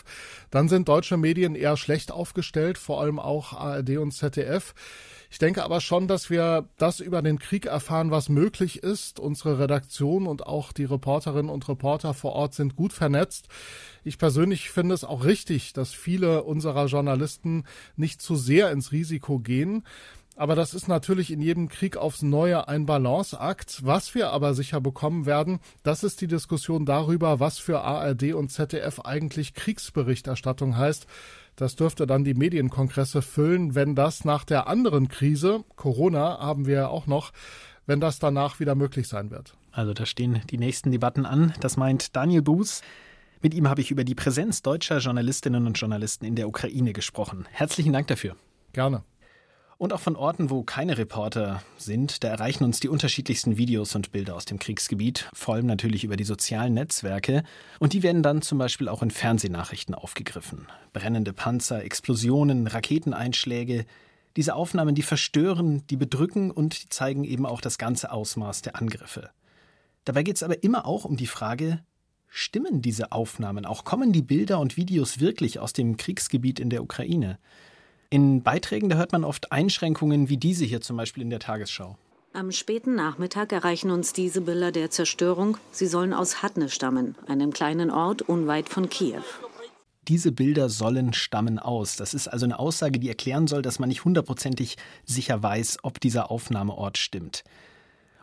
dann 0.51 0.67
sind 0.67 0.89
deutsche 0.89 1.15
Medien 1.15 1.55
eher 1.55 1.77
schlecht 1.77 2.11
aufgestellt, 2.11 2.77
vor 2.77 2.99
allem 2.99 3.19
auch 3.19 3.53
ARD 3.53 3.99
und 3.99 4.11
ZDF. 4.11 4.73
Ich 5.33 5.39
denke 5.39 5.63
aber 5.63 5.81
schon, 5.81 6.07
dass 6.07 6.29
wir 6.29 6.69
das 6.77 6.99
über 6.99 7.23
den 7.23 7.39
Krieg 7.39 7.65
erfahren, 7.65 8.11
was 8.11 8.29
möglich 8.29 8.83
ist. 8.83 9.19
Unsere 9.19 9.57
Redaktion 9.57 10.27
und 10.27 10.45
auch 10.45 10.71
die 10.71 10.85
Reporterinnen 10.85 11.49
und 11.49 11.67
Reporter 11.67 12.13
vor 12.13 12.33
Ort 12.33 12.53
sind 12.53 12.75
gut 12.75 12.93
vernetzt. 12.93 13.47
Ich 14.03 14.19
persönlich 14.19 14.69
finde 14.69 14.93
es 14.93 15.03
auch 15.03 15.25
richtig, 15.25 15.73
dass 15.73 15.91
viele 15.91 16.43
unserer 16.43 16.85
Journalisten 16.85 17.63
nicht 17.95 18.21
zu 18.21 18.35
sehr 18.35 18.69
ins 18.69 18.91
Risiko 18.91 19.39
gehen. 19.39 19.83
Aber 20.35 20.53
das 20.53 20.75
ist 20.75 20.87
natürlich 20.87 21.31
in 21.31 21.41
jedem 21.41 21.67
Krieg 21.67 21.97
aufs 21.97 22.21
Neue 22.21 22.67
ein 22.67 22.85
Balanceakt. 22.85 23.83
Was 23.83 24.13
wir 24.13 24.29
aber 24.31 24.53
sicher 24.53 24.81
bekommen 24.81 25.25
werden, 25.25 25.61
das 25.81 26.03
ist 26.03 26.21
die 26.21 26.27
Diskussion 26.27 26.85
darüber, 26.85 27.39
was 27.39 27.57
für 27.57 27.81
ARD 27.81 28.33
und 28.33 28.51
ZDF 28.51 28.99
eigentlich 28.99 29.55
Kriegsberichterstattung 29.55 30.77
heißt. 30.77 31.07
Das 31.55 31.75
dürfte 31.75 32.07
dann 32.07 32.23
die 32.23 32.33
Medienkongresse 32.33 33.21
füllen, 33.21 33.75
wenn 33.75 33.95
das 33.95 34.25
nach 34.25 34.43
der 34.43 34.67
anderen 34.67 35.07
Krise, 35.07 35.63
Corona 35.75 36.39
haben 36.39 36.65
wir 36.65 36.75
ja 36.75 36.87
auch 36.87 37.07
noch, 37.07 37.31
wenn 37.85 37.99
das 37.99 38.19
danach 38.19 38.59
wieder 38.59 38.75
möglich 38.75 39.07
sein 39.07 39.29
wird. 39.29 39.55
Also 39.71 39.93
da 39.93 40.05
stehen 40.05 40.41
die 40.49 40.57
nächsten 40.57 40.91
Debatten 40.91 41.25
an. 41.25 41.53
Das 41.59 41.77
meint 41.77 42.15
Daniel 42.15 42.41
Buß. 42.41 42.81
Mit 43.41 43.53
ihm 43.53 43.67
habe 43.67 43.81
ich 43.81 43.91
über 43.91 44.03
die 44.03 44.15
Präsenz 44.15 44.61
deutscher 44.61 44.99
Journalistinnen 44.99 45.67
und 45.67 45.73
Journalisten 45.73 46.25
in 46.25 46.35
der 46.35 46.47
Ukraine 46.47 46.93
gesprochen. 46.93 47.45
Herzlichen 47.51 47.91
Dank 47.91 48.07
dafür. 48.07 48.35
Gerne. 48.71 49.03
Und 49.83 49.91
auch 49.91 49.99
von 49.99 50.15
Orten, 50.15 50.49
wo 50.49 50.63
keine 50.63 50.97
Reporter 50.97 51.61
sind, 51.75 52.23
da 52.23 52.29
erreichen 52.29 52.63
uns 52.63 52.79
die 52.79 52.87
unterschiedlichsten 52.87 53.57
Videos 53.57 53.95
und 53.95 54.13
Bilder 54.13 54.33
aus 54.33 54.45
dem 54.45 54.57
Kriegsgebiet, 54.57 55.29
vor 55.33 55.55
allem 55.55 55.65
natürlich 55.65 56.05
über 56.05 56.15
die 56.15 56.23
sozialen 56.23 56.73
Netzwerke. 56.73 57.43
Und 57.79 57.91
die 57.91 58.01
werden 58.01 58.23
dann 58.23 58.41
zum 58.41 58.59
Beispiel 58.59 58.87
auch 58.87 59.03
in 59.03 59.11
Fernsehnachrichten 59.11 59.93
aufgegriffen. 59.93 60.67
Brennende 60.93 61.33
Panzer, 61.33 61.83
Explosionen, 61.83 62.67
Raketeneinschläge. 62.67 63.85
Diese 64.37 64.55
Aufnahmen, 64.55 64.95
die 64.95 65.01
verstören, 65.01 65.85
die 65.89 65.97
bedrücken 65.97 66.49
und 66.49 66.81
die 66.81 66.87
zeigen 66.87 67.25
eben 67.25 67.45
auch 67.45 67.59
das 67.59 67.77
ganze 67.77 68.13
Ausmaß 68.13 68.61
der 68.61 68.77
Angriffe. 68.77 69.31
Dabei 70.05 70.23
geht 70.23 70.37
es 70.37 70.43
aber 70.43 70.63
immer 70.63 70.85
auch 70.85 71.03
um 71.03 71.17
die 71.17 71.27
Frage, 71.27 71.83
stimmen 72.29 72.81
diese 72.81 73.11
Aufnahmen 73.11 73.65
auch? 73.65 73.83
Kommen 73.83 74.13
die 74.13 74.21
Bilder 74.21 74.61
und 74.61 74.77
Videos 74.77 75.19
wirklich 75.19 75.59
aus 75.59 75.73
dem 75.73 75.97
Kriegsgebiet 75.97 76.61
in 76.61 76.69
der 76.69 76.83
Ukraine? 76.83 77.37
In 78.13 78.43
Beiträgen, 78.43 78.89
da 78.89 78.97
hört 78.97 79.11
man 79.11 79.23
oft 79.23 79.51
Einschränkungen 79.51 80.29
wie 80.29 80.37
diese 80.37 80.65
hier 80.65 80.81
zum 80.81 80.97
Beispiel 80.97 81.23
in 81.23 81.31
der 81.31 81.39
Tagesschau. 81.39 81.97
Am 82.31 82.51
späten 82.51 82.93
Nachmittag 82.93 83.51
erreichen 83.51 83.89
uns 83.89 84.13
diese 84.13 84.41
Bilder 84.41 84.71
der 84.71 84.91
Zerstörung. 84.91 85.57
Sie 85.71 85.87
sollen 85.87 86.13
aus 86.13 86.43
Hatne 86.43 86.69
stammen, 86.69 87.15
einem 87.25 87.53
kleinen 87.53 87.89
Ort 87.89 88.21
unweit 88.21 88.69
von 88.69 88.87
Kiew. 88.87 89.23
Diese 90.07 90.31
Bilder 90.31 90.69
sollen 90.69 91.13
stammen 91.13 91.57
aus. 91.57 91.95
Das 91.95 92.13
ist 92.13 92.27
also 92.27 92.45
eine 92.45 92.59
Aussage, 92.59 92.99
die 92.99 93.09
erklären 93.09 93.47
soll, 93.47 93.63
dass 93.63 93.79
man 93.79 93.89
nicht 93.89 94.05
hundertprozentig 94.05 94.77
sicher 95.03 95.41
weiß, 95.41 95.79
ob 95.81 95.99
dieser 95.99 96.29
Aufnahmeort 96.29 96.99
stimmt. 96.99 97.43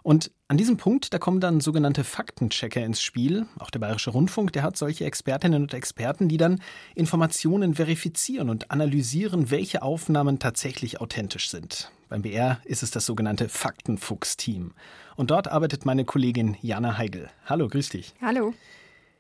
Und 0.03 0.31
an 0.49 0.57
diesem 0.57 0.77
Punkt, 0.77 1.13
da 1.13 1.19
kommen 1.19 1.41
dann 1.41 1.61
sogenannte 1.61 2.05
Faktenchecker 2.05 2.85
ins 2.85 3.03
Spiel. 3.03 3.47
Auch 3.59 3.71
der 3.71 3.81
Bayerische 3.81 4.11
Rundfunk, 4.11 4.53
der 4.53 4.63
hat 4.63 4.77
solche 4.77 5.05
Expertinnen 5.05 5.63
und 5.63 5.75
Experten, 5.75 6.29
die 6.29 6.39
dann 6.39 6.61
Informationen 6.95 7.75
verifizieren 7.75 8.51
und 8.51 8.71
analysieren, 8.71 9.51
welche 9.51 9.83
Aufnahmen 9.83 10.39
tatsächlich 10.39 11.01
authentisch 11.01 11.51
sind. 11.51 11.91
Beim 12.09 12.23
BR 12.23 12.61
ist 12.65 12.83
es 12.83 12.91
das 12.91 13.07
sogenannte 13.07 13.49
Faktenfuchs-Team. 13.49 14.73
Und 15.17 15.31
dort 15.31 15.49
arbeitet 15.49 15.85
meine 15.85 16.05
Kollegin 16.05 16.57
Jana 16.61 16.99
Heigl. 16.99 17.29
Hallo, 17.47 17.69
grüß 17.69 17.91
dich. 17.91 18.15
Hallo. 18.21 18.55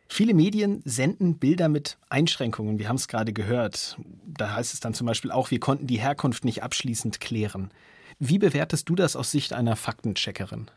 Viele 0.08 0.34
Medien 0.34 0.82
senden 0.84 1.38
Bilder 1.38 1.68
mit 1.68 1.96
Einschränkungen, 2.08 2.80
wir 2.80 2.88
haben 2.88 2.96
es 2.96 3.06
gerade 3.06 3.32
gehört. 3.32 3.96
Da 4.26 4.56
heißt 4.56 4.74
es 4.74 4.80
dann 4.80 4.92
zum 4.92 5.06
Beispiel 5.06 5.30
auch, 5.30 5.52
wir 5.52 5.60
konnten 5.60 5.86
die 5.86 6.00
Herkunft 6.00 6.44
nicht 6.44 6.64
abschließend 6.64 7.20
klären. 7.20 7.70
Wie 8.22 8.38
bewertest 8.38 8.86
du 8.90 8.94
das 8.94 9.16
aus 9.16 9.30
Sicht 9.30 9.54
einer 9.54 9.76
Faktencheckerin? 9.76 10.70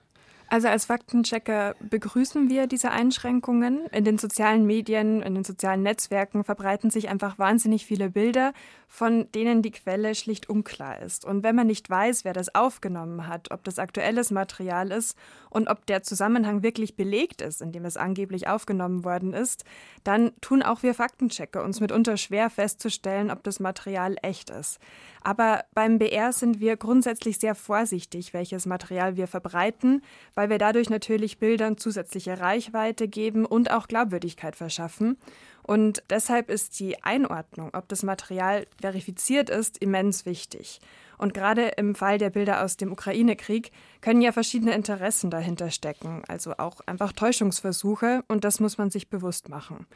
Also 0.49 0.67
als 0.67 0.85
Faktenchecker 0.85 1.75
begrüßen 1.79 2.49
wir 2.49 2.67
diese 2.67 2.91
Einschränkungen. 2.91 3.87
In 3.87 4.03
den 4.03 4.17
sozialen 4.17 4.65
Medien, 4.65 5.21
in 5.21 5.33
den 5.33 5.43
sozialen 5.43 5.81
Netzwerken 5.81 6.43
verbreiten 6.43 6.91
sich 6.91 7.09
einfach 7.09 7.39
wahnsinnig 7.39 7.85
viele 7.85 8.09
Bilder, 8.09 8.53
von 8.87 9.31
denen 9.31 9.63
die 9.63 9.71
Quelle 9.71 10.13
schlicht 10.13 10.49
unklar 10.49 11.01
ist. 11.01 11.25
Und 11.25 11.41
wenn 11.41 11.55
man 11.55 11.65
nicht 11.65 11.89
weiß, 11.89 12.25
wer 12.25 12.33
das 12.33 12.53
aufgenommen 12.53 13.27
hat, 13.27 13.49
ob 13.49 13.63
das 13.63 13.79
aktuelles 13.79 14.29
Material 14.29 14.91
ist 14.91 15.17
und 15.49 15.67
ob 15.67 15.87
der 15.87 16.03
Zusammenhang 16.03 16.61
wirklich 16.61 16.95
belegt 16.95 17.41
ist, 17.41 17.61
in 17.61 17.71
dem 17.71 17.85
es 17.85 17.97
angeblich 17.97 18.47
aufgenommen 18.47 19.03
worden 19.03 19.33
ist, 19.33 19.65
dann 20.03 20.31
tun 20.41 20.61
auch 20.61 20.83
wir 20.83 20.93
Faktenchecker 20.93 21.63
uns 21.63 21.79
mitunter 21.79 22.17
schwer 22.17 22.51
festzustellen, 22.51 23.31
ob 23.31 23.41
das 23.43 23.59
Material 23.59 24.15
echt 24.21 24.51
ist. 24.51 24.79
Aber 25.23 25.63
beim 25.73 25.97
BR 25.97 26.33
sind 26.33 26.59
wir 26.59 26.77
grundsätzlich 26.77 27.39
sehr 27.39 27.55
vorsichtig, 27.55 28.33
welches 28.33 28.65
Material 28.65 29.15
wir 29.15 29.27
verbreiten, 29.27 30.03
weil 30.35 30.49
wir 30.49 30.57
dadurch 30.57 30.89
natürlich 30.89 31.37
Bildern 31.39 31.77
zusätzliche 31.77 32.39
Reichweite 32.39 33.07
geben 33.07 33.45
und 33.45 33.71
auch 33.71 33.87
Glaubwürdigkeit 33.87 34.55
verschaffen. 34.55 35.17
Und 35.61 36.03
deshalb 36.09 36.49
ist 36.49 36.79
die 36.79 37.03
Einordnung, 37.03 37.69
ob 37.73 37.87
das 37.87 38.03
Material 38.03 38.67
verifiziert 38.81 39.49
ist, 39.49 39.77
immens 39.77 40.25
wichtig. 40.25 40.81
Und 41.17 41.33
gerade 41.33 41.69
im 41.77 41.95
Fall 41.95 42.17
der 42.17 42.31
Bilder 42.31 42.63
aus 42.63 42.75
dem 42.75 42.91
Ukraine-Krieg 42.91 43.71
können 44.01 44.21
ja 44.21 44.31
verschiedene 44.31 44.73
Interessen 44.73 45.29
dahinter 45.29 45.71
stecken, 45.71 46.23
also 46.27 46.53
auch 46.57 46.81
einfach 46.85 47.13
Täuschungsversuche, 47.13 48.23
und 48.27 48.43
das 48.43 48.59
muss 48.59 48.77
man 48.77 48.89
sich 48.89 49.09
bewusst 49.09 49.47
machen. 49.47 49.87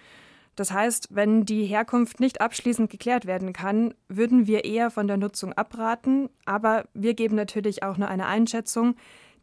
Das 0.56 0.72
heißt, 0.72 1.10
wenn 1.12 1.46
die 1.46 1.66
Herkunft 1.66 2.20
nicht 2.20 2.42
abschließend 2.42 2.90
geklärt 2.90 3.28
werden 3.28 3.54
kann, 3.54 3.94
würden 4.08 4.48
wir 4.48 4.66
eher 4.66 4.90
von 4.90 5.08
der 5.08 5.18
Nutzung 5.18 5.54
abraten, 5.54 6.30
aber 6.46 6.86
wir 6.94 7.14
geben 7.14 7.36
natürlich 7.36 7.84
auch 7.84 7.98
nur 7.98 8.08
eine 8.08 8.26
Einschätzung, 8.26 8.96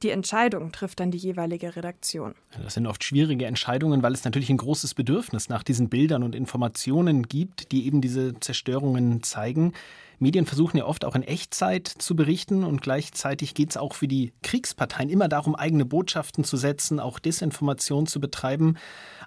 die 0.04 0.10
Entscheidung 0.10 0.70
trifft 0.70 1.00
dann 1.00 1.10
die 1.10 1.18
jeweilige 1.18 1.74
Redaktion. 1.74 2.34
Das 2.62 2.74
sind 2.74 2.86
oft 2.86 3.02
schwierige 3.02 3.46
Entscheidungen, 3.46 4.02
weil 4.02 4.12
es 4.12 4.24
natürlich 4.24 4.50
ein 4.50 4.58
großes 4.58 4.94
Bedürfnis 4.94 5.48
nach 5.48 5.62
diesen 5.62 5.88
Bildern 5.88 6.22
und 6.22 6.34
Informationen 6.34 7.26
gibt, 7.26 7.72
die 7.72 7.86
eben 7.86 8.00
diese 8.00 8.38
Zerstörungen 8.38 9.22
zeigen. 9.22 9.72
Medien 10.18 10.46
versuchen 10.46 10.76
ja 10.76 10.84
oft 10.84 11.04
auch 11.04 11.14
in 11.14 11.22
Echtzeit 11.22 11.88
zu 11.88 12.14
berichten 12.14 12.64
und 12.64 12.82
gleichzeitig 12.82 13.54
geht 13.54 13.70
es 13.70 13.76
auch 13.76 13.94
für 13.94 14.06
die 14.06 14.32
Kriegsparteien 14.42 15.08
immer 15.08 15.28
darum, 15.28 15.54
eigene 15.54 15.84
Botschaften 15.84 16.44
zu 16.44 16.56
setzen, 16.56 17.00
auch 17.00 17.18
Desinformation 17.18 18.06
zu 18.06 18.20
betreiben. 18.20 18.76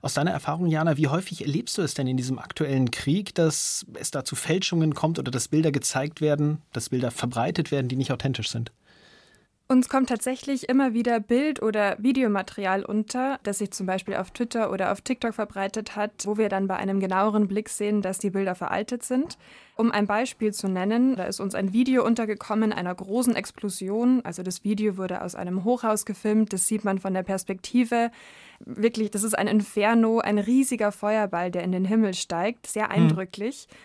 Aus 0.01 0.13
deiner 0.13 0.31
Erfahrung, 0.31 0.67
Jana, 0.67 0.95
wie 0.95 1.07
häufig 1.07 1.41
erlebst 1.41 1.77
du 1.77 1.81
es 1.81 1.95
denn 1.95 2.07
in 2.07 2.17
diesem 2.17 2.39
aktuellen 2.39 2.91
Krieg, 2.91 3.33
dass 3.35 3.85
es 3.95 4.11
da 4.11 4.23
zu 4.23 4.35
Fälschungen 4.35 4.93
kommt 4.93 5.19
oder 5.19 5.31
dass 5.31 5.47
Bilder 5.47 5.71
gezeigt 5.71 6.21
werden, 6.21 6.61
dass 6.71 6.89
Bilder 6.89 7.11
verbreitet 7.11 7.71
werden, 7.71 7.87
die 7.89 7.95
nicht 7.95 8.11
authentisch 8.11 8.49
sind? 8.49 8.71
Uns 9.69 9.89
kommt 9.89 10.07
tatsächlich 10.07 10.69
immer 10.69 10.93
wieder 10.93 11.19
Bild- 11.19 11.61
oder 11.61 11.97
Videomaterial 11.99 12.85
unter, 12.85 13.37
das 13.43 13.57
sich 13.57 13.71
zum 13.71 13.85
Beispiel 13.85 14.15
auf 14.15 14.31
Twitter 14.31 14.71
oder 14.71 14.93
auf 14.93 15.01
TikTok 15.01 15.33
verbreitet 15.33 15.97
hat, 15.97 16.11
wo 16.23 16.37
wir 16.37 16.47
dann 16.47 16.67
bei 16.67 16.77
einem 16.77 17.01
genaueren 17.01 17.49
Blick 17.49 17.67
sehen, 17.67 18.01
dass 18.01 18.17
die 18.17 18.29
Bilder 18.29 18.55
veraltet 18.55 19.03
sind. 19.03 19.37
Um 19.75 19.91
ein 19.91 20.07
Beispiel 20.07 20.53
zu 20.53 20.69
nennen, 20.69 21.17
da 21.17 21.25
ist 21.25 21.41
uns 21.41 21.53
ein 21.53 21.73
Video 21.73 22.05
untergekommen 22.05 22.71
einer 22.71 22.95
großen 22.95 23.35
Explosion. 23.35 24.21
Also 24.23 24.41
das 24.41 24.63
Video 24.63 24.95
wurde 24.95 25.21
aus 25.21 25.35
einem 25.35 25.65
Hochhaus 25.65 26.05
gefilmt, 26.05 26.53
das 26.53 26.65
sieht 26.65 26.85
man 26.85 26.97
von 26.97 27.13
der 27.13 27.23
Perspektive. 27.23 28.09
Wirklich, 28.61 29.11
das 29.11 29.23
ist 29.23 29.37
ein 29.37 29.47
Inferno, 29.47 30.19
ein 30.19 30.37
riesiger 30.37 30.93
Feuerball, 30.93 31.51
der 31.51 31.63
in 31.63 31.73
den 31.73 31.83
Himmel 31.83 32.13
steigt, 32.13 32.67
sehr 32.67 32.85
hm. 32.85 32.91
eindrücklich. 32.91 33.67
Hm. 33.69 33.77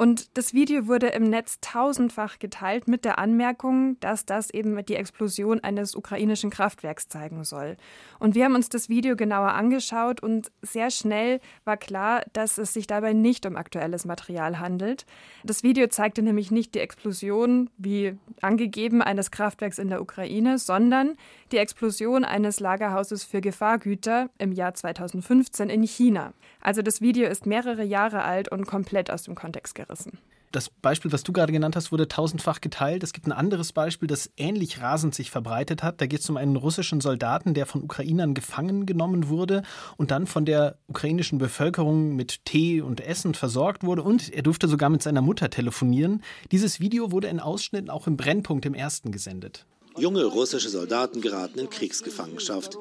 Und 0.00 0.38
das 0.38 0.54
Video 0.54 0.86
wurde 0.86 1.08
im 1.08 1.28
Netz 1.28 1.58
tausendfach 1.60 2.38
geteilt 2.38 2.88
mit 2.88 3.04
der 3.04 3.18
Anmerkung, 3.18 4.00
dass 4.00 4.24
das 4.24 4.48
eben 4.48 4.82
die 4.86 4.94
Explosion 4.94 5.60
eines 5.60 5.94
ukrainischen 5.94 6.48
Kraftwerks 6.48 7.08
zeigen 7.08 7.44
soll. 7.44 7.76
Und 8.18 8.34
wir 8.34 8.46
haben 8.46 8.54
uns 8.54 8.70
das 8.70 8.88
Video 8.88 9.14
genauer 9.14 9.52
angeschaut 9.52 10.22
und 10.22 10.52
sehr 10.62 10.90
schnell 10.90 11.38
war 11.66 11.76
klar, 11.76 12.22
dass 12.32 12.56
es 12.56 12.72
sich 12.72 12.86
dabei 12.86 13.12
nicht 13.12 13.44
um 13.44 13.56
aktuelles 13.56 14.06
Material 14.06 14.58
handelt. 14.58 15.04
Das 15.44 15.62
Video 15.62 15.86
zeigte 15.88 16.22
nämlich 16.22 16.50
nicht 16.50 16.74
die 16.74 16.80
Explosion, 16.80 17.68
wie 17.76 18.16
angegeben, 18.40 19.02
eines 19.02 19.30
Kraftwerks 19.30 19.78
in 19.78 19.88
der 19.90 20.00
Ukraine, 20.00 20.56
sondern 20.56 21.18
die 21.52 21.58
Explosion 21.58 22.24
eines 22.24 22.60
Lagerhauses 22.60 23.24
für 23.24 23.40
Gefahrgüter 23.40 24.30
im 24.38 24.52
Jahr 24.52 24.74
2015 24.74 25.70
in 25.70 25.82
China. 25.82 26.32
Also 26.60 26.82
das 26.82 27.00
Video 27.00 27.28
ist 27.28 27.46
mehrere 27.46 27.84
Jahre 27.84 28.22
alt 28.22 28.50
und 28.50 28.66
komplett 28.66 29.10
aus 29.10 29.24
dem 29.24 29.34
Kontext 29.34 29.74
gerissen. 29.74 30.18
Das 30.52 30.68
Beispiel, 30.68 31.12
was 31.12 31.22
du 31.22 31.32
gerade 31.32 31.52
genannt 31.52 31.76
hast, 31.76 31.92
wurde 31.92 32.08
tausendfach 32.08 32.60
geteilt. 32.60 33.04
Es 33.04 33.12
gibt 33.12 33.28
ein 33.28 33.32
anderes 33.32 33.72
Beispiel, 33.72 34.08
das 34.08 34.32
ähnlich 34.36 34.80
rasend 34.80 35.14
sich 35.14 35.30
verbreitet 35.30 35.84
hat. 35.84 36.00
Da 36.00 36.06
geht 36.06 36.20
es 36.20 36.28
um 36.28 36.36
einen 36.36 36.56
russischen 36.56 37.00
Soldaten, 37.00 37.54
der 37.54 37.66
von 37.66 37.84
Ukrainern 37.84 38.34
gefangen 38.34 38.84
genommen 38.84 39.28
wurde 39.28 39.62
und 39.96 40.10
dann 40.10 40.26
von 40.26 40.44
der 40.44 40.76
ukrainischen 40.88 41.38
Bevölkerung 41.38 42.16
mit 42.16 42.44
Tee 42.46 42.80
und 42.80 43.00
Essen 43.00 43.34
versorgt 43.34 43.84
wurde 43.84 44.02
und 44.02 44.32
er 44.32 44.42
durfte 44.42 44.66
sogar 44.66 44.90
mit 44.90 45.04
seiner 45.04 45.22
Mutter 45.22 45.50
telefonieren. 45.50 46.20
Dieses 46.50 46.80
Video 46.80 47.12
wurde 47.12 47.28
in 47.28 47.38
Ausschnitten 47.38 47.88
auch 47.88 48.08
im 48.08 48.16
Brennpunkt 48.16 48.66
im 48.66 48.74
ersten 48.74 49.12
gesendet. 49.12 49.66
Junge 49.96 50.24
russische 50.24 50.68
Soldaten 50.68 51.20
geraten 51.20 51.58
in 51.58 51.70
Kriegsgefangenschaft. 51.70 52.78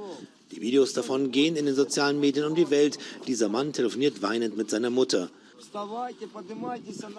Die 0.52 0.62
Videos 0.62 0.94
davon 0.94 1.32
gehen 1.32 1.56
in 1.56 1.66
den 1.66 1.76
sozialen 1.76 2.20
Medien 2.20 2.46
um 2.46 2.56
die 2.56 2.70
Welt. 2.70 2.98
Dieser 3.28 3.50
Mann 3.50 3.74
telefoniert 3.74 4.22
weinend 4.22 4.58
mit 4.58 4.70
seiner 4.70 4.90
Mutter. 4.90 5.30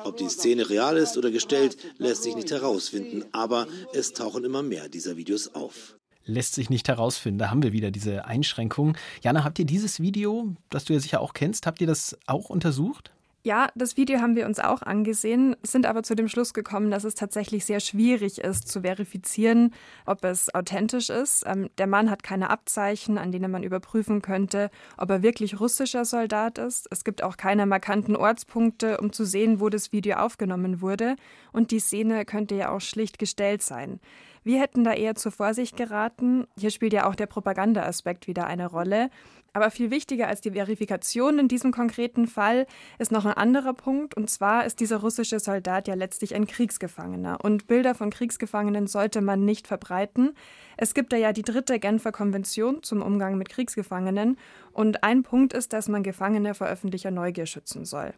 Ob 0.05 0.17
die 0.17 0.29
Szene 0.29 0.69
real 0.69 0.97
ist 0.97 1.17
oder 1.17 1.31
gestellt, 1.31 1.77
lässt 1.99 2.23
sich 2.23 2.35
nicht 2.35 2.51
herausfinden, 2.51 3.25
aber 3.33 3.67
es 3.93 4.13
tauchen 4.13 4.45
immer 4.45 4.63
mehr 4.63 4.89
dieser 4.89 5.17
Videos 5.17 5.55
auf 5.55 5.95
lässt 6.27 6.55
sich 6.55 6.71
nicht 6.71 6.89
herausfinden. 6.89 7.39
Da 7.39 7.51
haben 7.51 7.63
wir 7.63 7.73
wieder 7.73 7.91
diese 7.91 8.25
Einschränkung. 8.25 8.97
Jana, 9.23 9.43
habt 9.43 9.59
ihr 9.59 9.65
dieses 9.65 10.01
Video, 10.01 10.55
das 10.69 10.85
du 10.85 10.93
ja 10.93 11.01
sicher 11.01 11.21
auch 11.21 11.35
kennst, 11.35 11.67
habt 11.67 11.81
ihr 11.81 11.87
das 11.87 12.17
auch 12.27 12.51
untersucht? 12.51 13.11
Ja, 13.43 13.71
das 13.75 13.97
Video 13.97 14.21
haben 14.21 14.37
wir 14.37 14.45
uns 14.45 14.61
auch 14.61 14.83
angesehen, 14.83 15.57
sind 15.63 15.87
aber 15.87 16.03
zu 16.03 16.15
dem 16.15 16.29
Schluss 16.29 16.53
gekommen, 16.53 16.91
dass 16.91 17.05
es 17.05 17.15
tatsächlich 17.15 17.65
sehr 17.65 17.81
schwierig 17.81 18.37
ist 18.39 18.69
zu 18.69 18.83
verifizieren, 18.83 19.73
ob 20.05 20.25
es 20.25 20.55
authentisch 20.55 21.09
ist. 21.09 21.45
Ähm, 21.47 21.71
der 21.79 21.87
Mann 21.87 22.11
hat 22.11 22.23
keine 22.23 22.51
Abzeichen, 22.51 23.17
an 23.17 23.33
denen 23.33 23.51
man 23.51 23.63
überprüfen 23.63 24.21
könnte, 24.21 24.71
ob 24.99 25.09
er 25.09 25.23
wirklich 25.23 25.59
russischer 25.59 26.05
Soldat 26.05 26.59
ist. 26.59 26.87
Es 26.91 27.03
gibt 27.03 27.23
auch 27.23 27.39
keine 27.39 27.65
markanten 27.65 28.15
Ortspunkte, 28.15 28.99
um 28.99 29.11
zu 29.11 29.25
sehen, 29.25 29.59
wo 29.59 29.71
das 29.71 29.91
Video 29.91 30.19
aufgenommen 30.19 30.83
wurde. 30.83 31.17
Und 31.51 31.71
die 31.71 31.81
Szene 31.81 32.27
könnte 32.27 32.57
ja 32.57 32.71
auch 32.71 32.83
schlicht 32.83 33.19
gestellt 33.19 33.63
sein. 33.63 34.01
Wir 34.43 34.61
hätten 34.61 34.85
da 34.85 34.95
eher 34.95 35.15
zur 35.15 35.33
Vorsicht 35.33 35.77
geraten. 35.77 36.47
Hier 36.59 36.71
spielt 36.71 36.93
ja 36.93 37.07
auch 37.07 37.15
der 37.15 37.27
Propaganda-Aspekt 37.27 38.27
wieder 38.27 38.47
eine 38.47 38.67
Rolle. 38.67 39.11
Aber 39.53 39.71
viel 39.71 39.91
wichtiger 39.91 40.29
als 40.29 40.41
die 40.41 40.53
Verifikation 40.53 41.39
in 41.39 41.49
diesem 41.49 41.73
konkreten 41.73 42.27
Fall 42.27 42.67
ist 42.99 43.11
noch 43.11 43.25
ein 43.27 43.35
anderer 43.35 43.75
Punkt. 43.75 44.17
Und 44.17 44.31
zwar 44.31 44.65
ist 44.65 44.81
dieser 44.81 44.99
russische 44.99 45.41
Soldat 45.41 45.89
ja 45.89 45.95
letztlich 45.95 46.35
ein 46.35 46.47
Kriegsgefangener. 46.47 47.39
Und 47.43 47.67
Bilder 47.67 47.95
von 47.95 48.11
Kriegsgefangenen 48.11 48.87
sollte 48.87 49.21
man 49.21 49.45
nicht 49.45 49.67
verbreiten. 49.67 50.35
Es 50.77 50.95
gibt 50.95 51.13
da 51.13 51.17
ja 51.17 51.33
die 51.33 51.43
dritte 51.43 51.79
Genfer 51.79 52.13
Konvention 52.13 52.83
zum 52.83 53.03
Umgang 53.03 53.37
mit 53.37 53.49
Kriegsgefangenen. 53.49 54.39
Und 54.73 55.03
ein 55.03 55.23
Punkt 55.23 55.53
ist, 55.53 55.73
dass 55.73 55.89
man 55.89 56.03
Gefangene 56.03 56.55
vor 56.55 56.69
öffentlicher 56.69 57.11
Neugier 57.11 57.47
schützen 57.47 57.85
soll. 57.85 58.15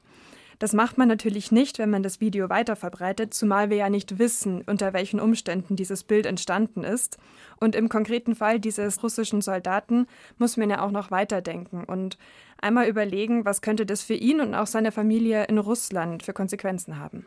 Das 0.59 0.73
macht 0.73 0.99
man 0.99 1.09
natürlich 1.09 1.53
nicht, 1.53 1.79
wenn 1.79 1.91
man 1.91 2.03
das 2.03 2.21
Video 2.21 2.49
weiterverbreitet, 2.49 3.35
zumal 3.35 3.71
wir 3.71 3.77
ja 3.77 3.91
nicht 3.91 4.19
wissen, 4.19 4.63
unter 4.67 4.93
welchen 4.93 5.21
Umständen 5.21 5.77
dieses 5.77 6.05
Bild 6.05 6.27
entstanden 6.27 6.85
ist. 6.85 7.19
Und 7.59 7.75
im 7.75 7.89
konkreten 7.89 8.35
Fall 8.35 8.61
dieses 8.61 9.03
russischen 9.03 9.41
Soldaten 9.41 10.07
muss 10.39 10.57
man 10.57 10.71
ja 10.71 10.83
auch 10.83 10.91
noch 10.91 11.11
weiterdenken 11.11 11.85
und 11.85 12.19
einmal 12.61 12.89
überlegen, 12.89 13.45
was 13.45 13.61
könnte 13.61 13.87
das 13.87 14.03
für 14.03 14.15
ihn 14.15 14.41
und 14.41 14.55
auch 14.55 14.67
seine 14.67 14.93
Familie 14.93 15.45
in 15.45 15.59
Russland 15.59 16.23
für 16.23 16.33
Konsequenzen 16.33 16.99
haben. 16.99 17.27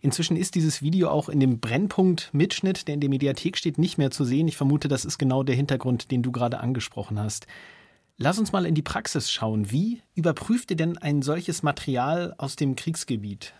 Inzwischen 0.00 0.36
ist 0.36 0.54
dieses 0.54 0.82
Video 0.82 1.08
auch 1.08 1.28
in 1.28 1.40
dem 1.40 1.60
Brennpunkt-Mitschnitt, 1.60 2.88
der 2.88 2.94
in 2.94 3.00
der 3.00 3.10
Mediathek 3.10 3.56
steht, 3.56 3.78
nicht 3.78 3.98
mehr 3.98 4.10
zu 4.10 4.24
sehen. 4.24 4.48
Ich 4.48 4.56
vermute, 4.56 4.88
das 4.88 5.04
ist 5.04 5.18
genau 5.18 5.42
der 5.42 5.54
Hintergrund, 5.54 6.10
den 6.10 6.22
du 6.22 6.32
gerade 6.32 6.60
angesprochen 6.60 7.18
hast. 7.18 7.46
Lass 8.18 8.38
uns 8.38 8.50
mal 8.50 8.64
in 8.64 8.74
die 8.74 8.82
Praxis 8.82 9.30
schauen. 9.30 9.70
Wie 9.70 10.00
überprüft 10.14 10.70
ihr 10.70 10.76
denn 10.76 10.96
ein 10.96 11.20
solches 11.20 11.62
Material 11.62 12.34
aus 12.38 12.56
dem 12.56 12.74
Kriegsgebiet? 12.74 13.52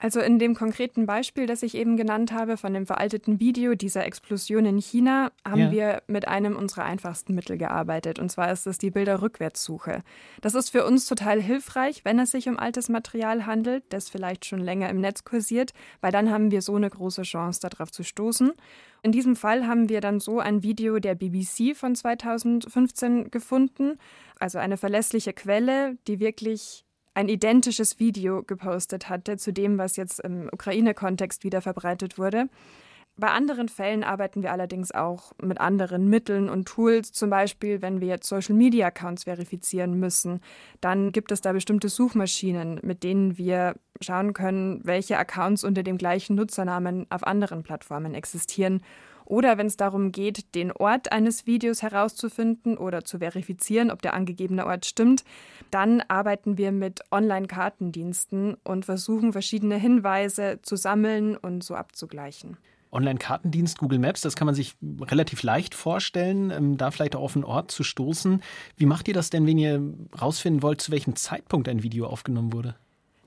Also 0.00 0.20
in 0.20 0.38
dem 0.38 0.54
konkreten 0.54 1.06
Beispiel, 1.06 1.46
das 1.46 1.64
ich 1.64 1.74
eben 1.74 1.96
genannt 1.96 2.32
habe, 2.32 2.56
von 2.56 2.72
dem 2.72 2.86
veralteten 2.86 3.40
Video 3.40 3.74
dieser 3.74 4.04
Explosion 4.04 4.64
in 4.64 4.78
China, 4.78 5.32
haben 5.44 5.60
ja. 5.60 5.70
wir 5.72 6.02
mit 6.06 6.28
einem 6.28 6.54
unserer 6.54 6.84
einfachsten 6.84 7.34
Mittel 7.34 7.58
gearbeitet. 7.58 8.20
Und 8.20 8.30
zwar 8.30 8.52
ist 8.52 8.68
es 8.68 8.78
die 8.78 8.92
Bilderrückwärtssuche. 8.92 10.04
Das 10.40 10.54
ist 10.54 10.70
für 10.70 10.86
uns 10.86 11.06
total 11.06 11.42
hilfreich, 11.42 12.04
wenn 12.04 12.20
es 12.20 12.30
sich 12.30 12.48
um 12.48 12.56
altes 12.60 12.88
Material 12.88 13.44
handelt, 13.44 13.82
das 13.88 14.08
vielleicht 14.08 14.44
schon 14.44 14.60
länger 14.60 14.88
im 14.88 15.00
Netz 15.00 15.24
kursiert, 15.24 15.72
weil 16.00 16.12
dann 16.12 16.30
haben 16.30 16.52
wir 16.52 16.62
so 16.62 16.76
eine 16.76 16.90
große 16.90 17.22
Chance, 17.22 17.60
darauf 17.68 17.90
zu 17.90 18.04
stoßen. 18.04 18.52
In 19.02 19.10
diesem 19.10 19.34
Fall 19.34 19.66
haben 19.66 19.88
wir 19.88 20.00
dann 20.00 20.20
so 20.20 20.38
ein 20.38 20.62
Video 20.62 21.00
der 21.00 21.16
BBC 21.16 21.76
von 21.76 21.96
2015 21.96 23.32
gefunden, 23.32 23.98
also 24.38 24.58
eine 24.58 24.76
verlässliche 24.76 25.32
Quelle, 25.32 25.96
die 26.06 26.20
wirklich 26.20 26.84
ein 27.18 27.28
identisches 27.28 27.98
Video 27.98 28.44
gepostet 28.44 29.08
hatte 29.08 29.36
zu 29.38 29.52
dem, 29.52 29.76
was 29.76 29.96
jetzt 29.96 30.20
im 30.20 30.48
Ukraine-Kontext 30.52 31.42
wieder 31.42 31.60
verbreitet 31.60 32.16
wurde. 32.16 32.48
Bei 33.16 33.30
anderen 33.30 33.68
Fällen 33.68 34.04
arbeiten 34.04 34.44
wir 34.44 34.52
allerdings 34.52 34.92
auch 34.92 35.32
mit 35.42 35.60
anderen 35.60 36.08
Mitteln 36.08 36.48
und 36.48 36.68
Tools. 36.68 37.10
Zum 37.10 37.28
Beispiel, 37.28 37.82
wenn 37.82 38.00
wir 38.00 38.06
jetzt 38.06 38.28
Social-Media-Accounts 38.28 39.24
verifizieren 39.24 39.98
müssen, 39.98 40.40
dann 40.80 41.10
gibt 41.10 41.32
es 41.32 41.40
da 41.40 41.52
bestimmte 41.52 41.88
Suchmaschinen, 41.88 42.78
mit 42.84 43.02
denen 43.02 43.36
wir 43.36 43.74
schauen 44.00 44.32
können, 44.32 44.80
welche 44.84 45.18
Accounts 45.18 45.64
unter 45.64 45.82
dem 45.82 45.98
gleichen 45.98 46.36
Nutzernamen 46.36 47.08
auf 47.10 47.26
anderen 47.26 47.64
Plattformen 47.64 48.14
existieren 48.14 48.80
oder 49.28 49.58
wenn 49.58 49.66
es 49.66 49.76
darum 49.76 50.10
geht, 50.10 50.54
den 50.54 50.72
Ort 50.72 51.12
eines 51.12 51.46
Videos 51.46 51.82
herauszufinden 51.82 52.78
oder 52.78 53.04
zu 53.04 53.18
verifizieren, 53.18 53.90
ob 53.90 54.02
der 54.02 54.14
angegebene 54.14 54.66
Ort 54.66 54.86
stimmt, 54.86 55.24
dann 55.70 56.00
arbeiten 56.08 56.56
wir 56.56 56.72
mit 56.72 57.02
Online-Kartendiensten 57.10 58.56
und 58.64 58.86
versuchen 58.86 59.32
verschiedene 59.32 59.76
Hinweise 59.76 60.60
zu 60.62 60.76
sammeln 60.76 61.36
und 61.36 61.62
so 61.62 61.74
abzugleichen. 61.74 62.56
Online-Kartendienst 62.90 63.78
Google 63.78 63.98
Maps, 63.98 64.22
das 64.22 64.34
kann 64.34 64.46
man 64.46 64.54
sich 64.54 64.76
relativ 65.02 65.42
leicht 65.42 65.74
vorstellen, 65.74 66.50
ähm, 66.50 66.78
da 66.78 66.90
vielleicht 66.90 67.16
auch 67.16 67.22
auf 67.22 67.36
einen 67.36 67.44
Ort 67.44 67.70
zu 67.70 67.82
stoßen. 67.82 68.42
Wie 68.76 68.86
macht 68.86 69.08
ihr 69.08 69.14
das 69.14 69.28
denn, 69.28 69.46
wenn 69.46 69.58
ihr 69.58 69.82
rausfinden 70.18 70.62
wollt, 70.62 70.80
zu 70.80 70.90
welchem 70.90 71.14
Zeitpunkt 71.16 71.68
ein 71.68 71.82
Video 71.82 72.06
aufgenommen 72.06 72.54
wurde? 72.54 72.76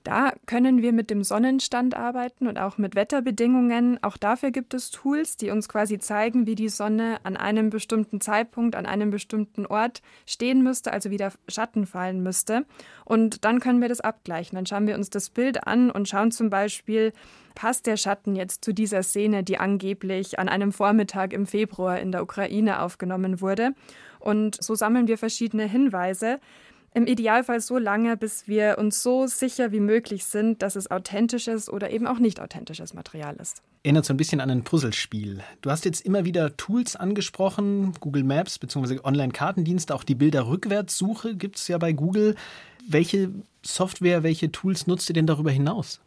Da 0.04 0.34
können 0.48 0.82
wir 0.82 0.94
mit 0.94 1.12
dem 1.12 1.24
Sonnenstand 1.24 1.96
arbeiten 1.96 2.48
und 2.48 2.58
auch 2.58 2.80
mit 2.80 2.96
Wetterbedingungen. 2.96 4.00
Auch 4.04 4.18
dafür 4.18 4.50
gibt 4.50 4.74
es 4.74 4.90
Tools, 4.90 5.38
die 5.38 5.52
uns 5.52 5.70
quasi 5.70 6.00
zeigen, 6.00 6.48
wie 6.48 6.56
die 6.56 6.70
Sonne 6.70 7.20
an 7.24 7.38
einem 7.38 7.70
bestimmten 7.70 8.20
Zeitpunkt, 8.20 8.76
an 8.76 8.88
einem 8.88 9.12
bestimmten 9.12 9.68
Ort 9.68 10.02
stehen 10.26 10.64
müsste, 10.64 10.92
also 10.92 11.12
wie 11.12 11.18
der 11.18 11.32
Schatten 11.48 11.86
fallen 11.86 12.24
müsste. 12.24 12.66
Und 13.06 13.46
dann 13.46 13.60
können 13.60 13.80
wir 13.80 13.90
das 13.90 14.02
abgleichen. 14.02 14.56
Dann 14.56 14.66
schauen 14.66 14.88
wir 14.88 14.96
uns 14.96 15.12
das 15.12 15.30
Bild 15.30 15.68
an 15.68 15.92
und 15.92 16.10
schauen 16.10 16.32
zum 16.32 16.50
Beispiel, 16.50 17.14
passt 17.54 17.86
der 17.86 17.98
Schatten 17.98 18.36
jetzt 18.36 18.66
zu 18.66 18.74
dieser 18.74 19.04
Szene, 19.04 19.44
die 19.44 19.60
angeblich 19.60 20.40
an 20.40 20.50
einem 20.50 20.72
Vormittag 20.72 21.32
im 21.32 21.46
Februar 21.46 22.00
in 22.00 22.12
der 22.12 22.24
Ukraine 22.24 22.82
aufgenommen 22.82 23.40
wurde. 23.40 23.74
Und 24.20 24.62
so 24.64 24.74
sammeln 24.74 25.08
wir 25.08 25.18
verschiedene 25.18 25.68
Hinweise. 25.68 26.40
Im 26.94 27.08
Idealfall 27.08 27.62
so 27.62 27.78
lange, 27.78 28.18
bis 28.18 28.50
wir 28.50 28.78
uns 28.78 29.02
so 29.02 29.26
sicher 29.26 29.72
wie 29.72 29.80
möglich 29.80 30.26
sind, 30.26 30.62
dass 30.62 30.76
es 30.76 30.92
authentisches 30.92 31.72
oder 31.72 31.90
eben 31.90 32.06
auch 32.06 32.20
nicht 32.20 32.42
authentisches 32.42 32.94
Material 32.94 33.38
ist. 33.38 33.62
Erinnert 33.84 34.04
so 34.04 34.14
ein 34.14 34.18
bisschen 34.18 34.42
an 34.42 34.50
ein 34.50 34.64
Puzzlespiel. 34.64 35.40
Du 35.62 35.72
hast 35.72 35.86
jetzt 35.86 36.06
immer 36.06 36.26
wieder 36.26 36.58
Tools 36.58 36.98
angesprochen, 36.98 37.94
Google 38.02 38.26
Maps 38.26 38.60
bzw. 38.60 39.00
Online-Kartendienste, 39.06 39.96
auch 39.96 40.04
die 40.04 40.16
Bilderrückwärtssuche 40.16 41.36
gibt 41.36 41.56
es 41.56 41.70
ja 41.70 41.78
bei 41.78 41.94
Google. 41.94 42.36
Welche 42.90 43.32
Software, 43.64 44.24
welche 44.24 44.52
Tools 44.52 44.86
nutzt 44.86 45.10
ihr 45.10 45.14
denn 45.14 45.28
darüber 45.28 45.52
hinaus? 45.52 46.02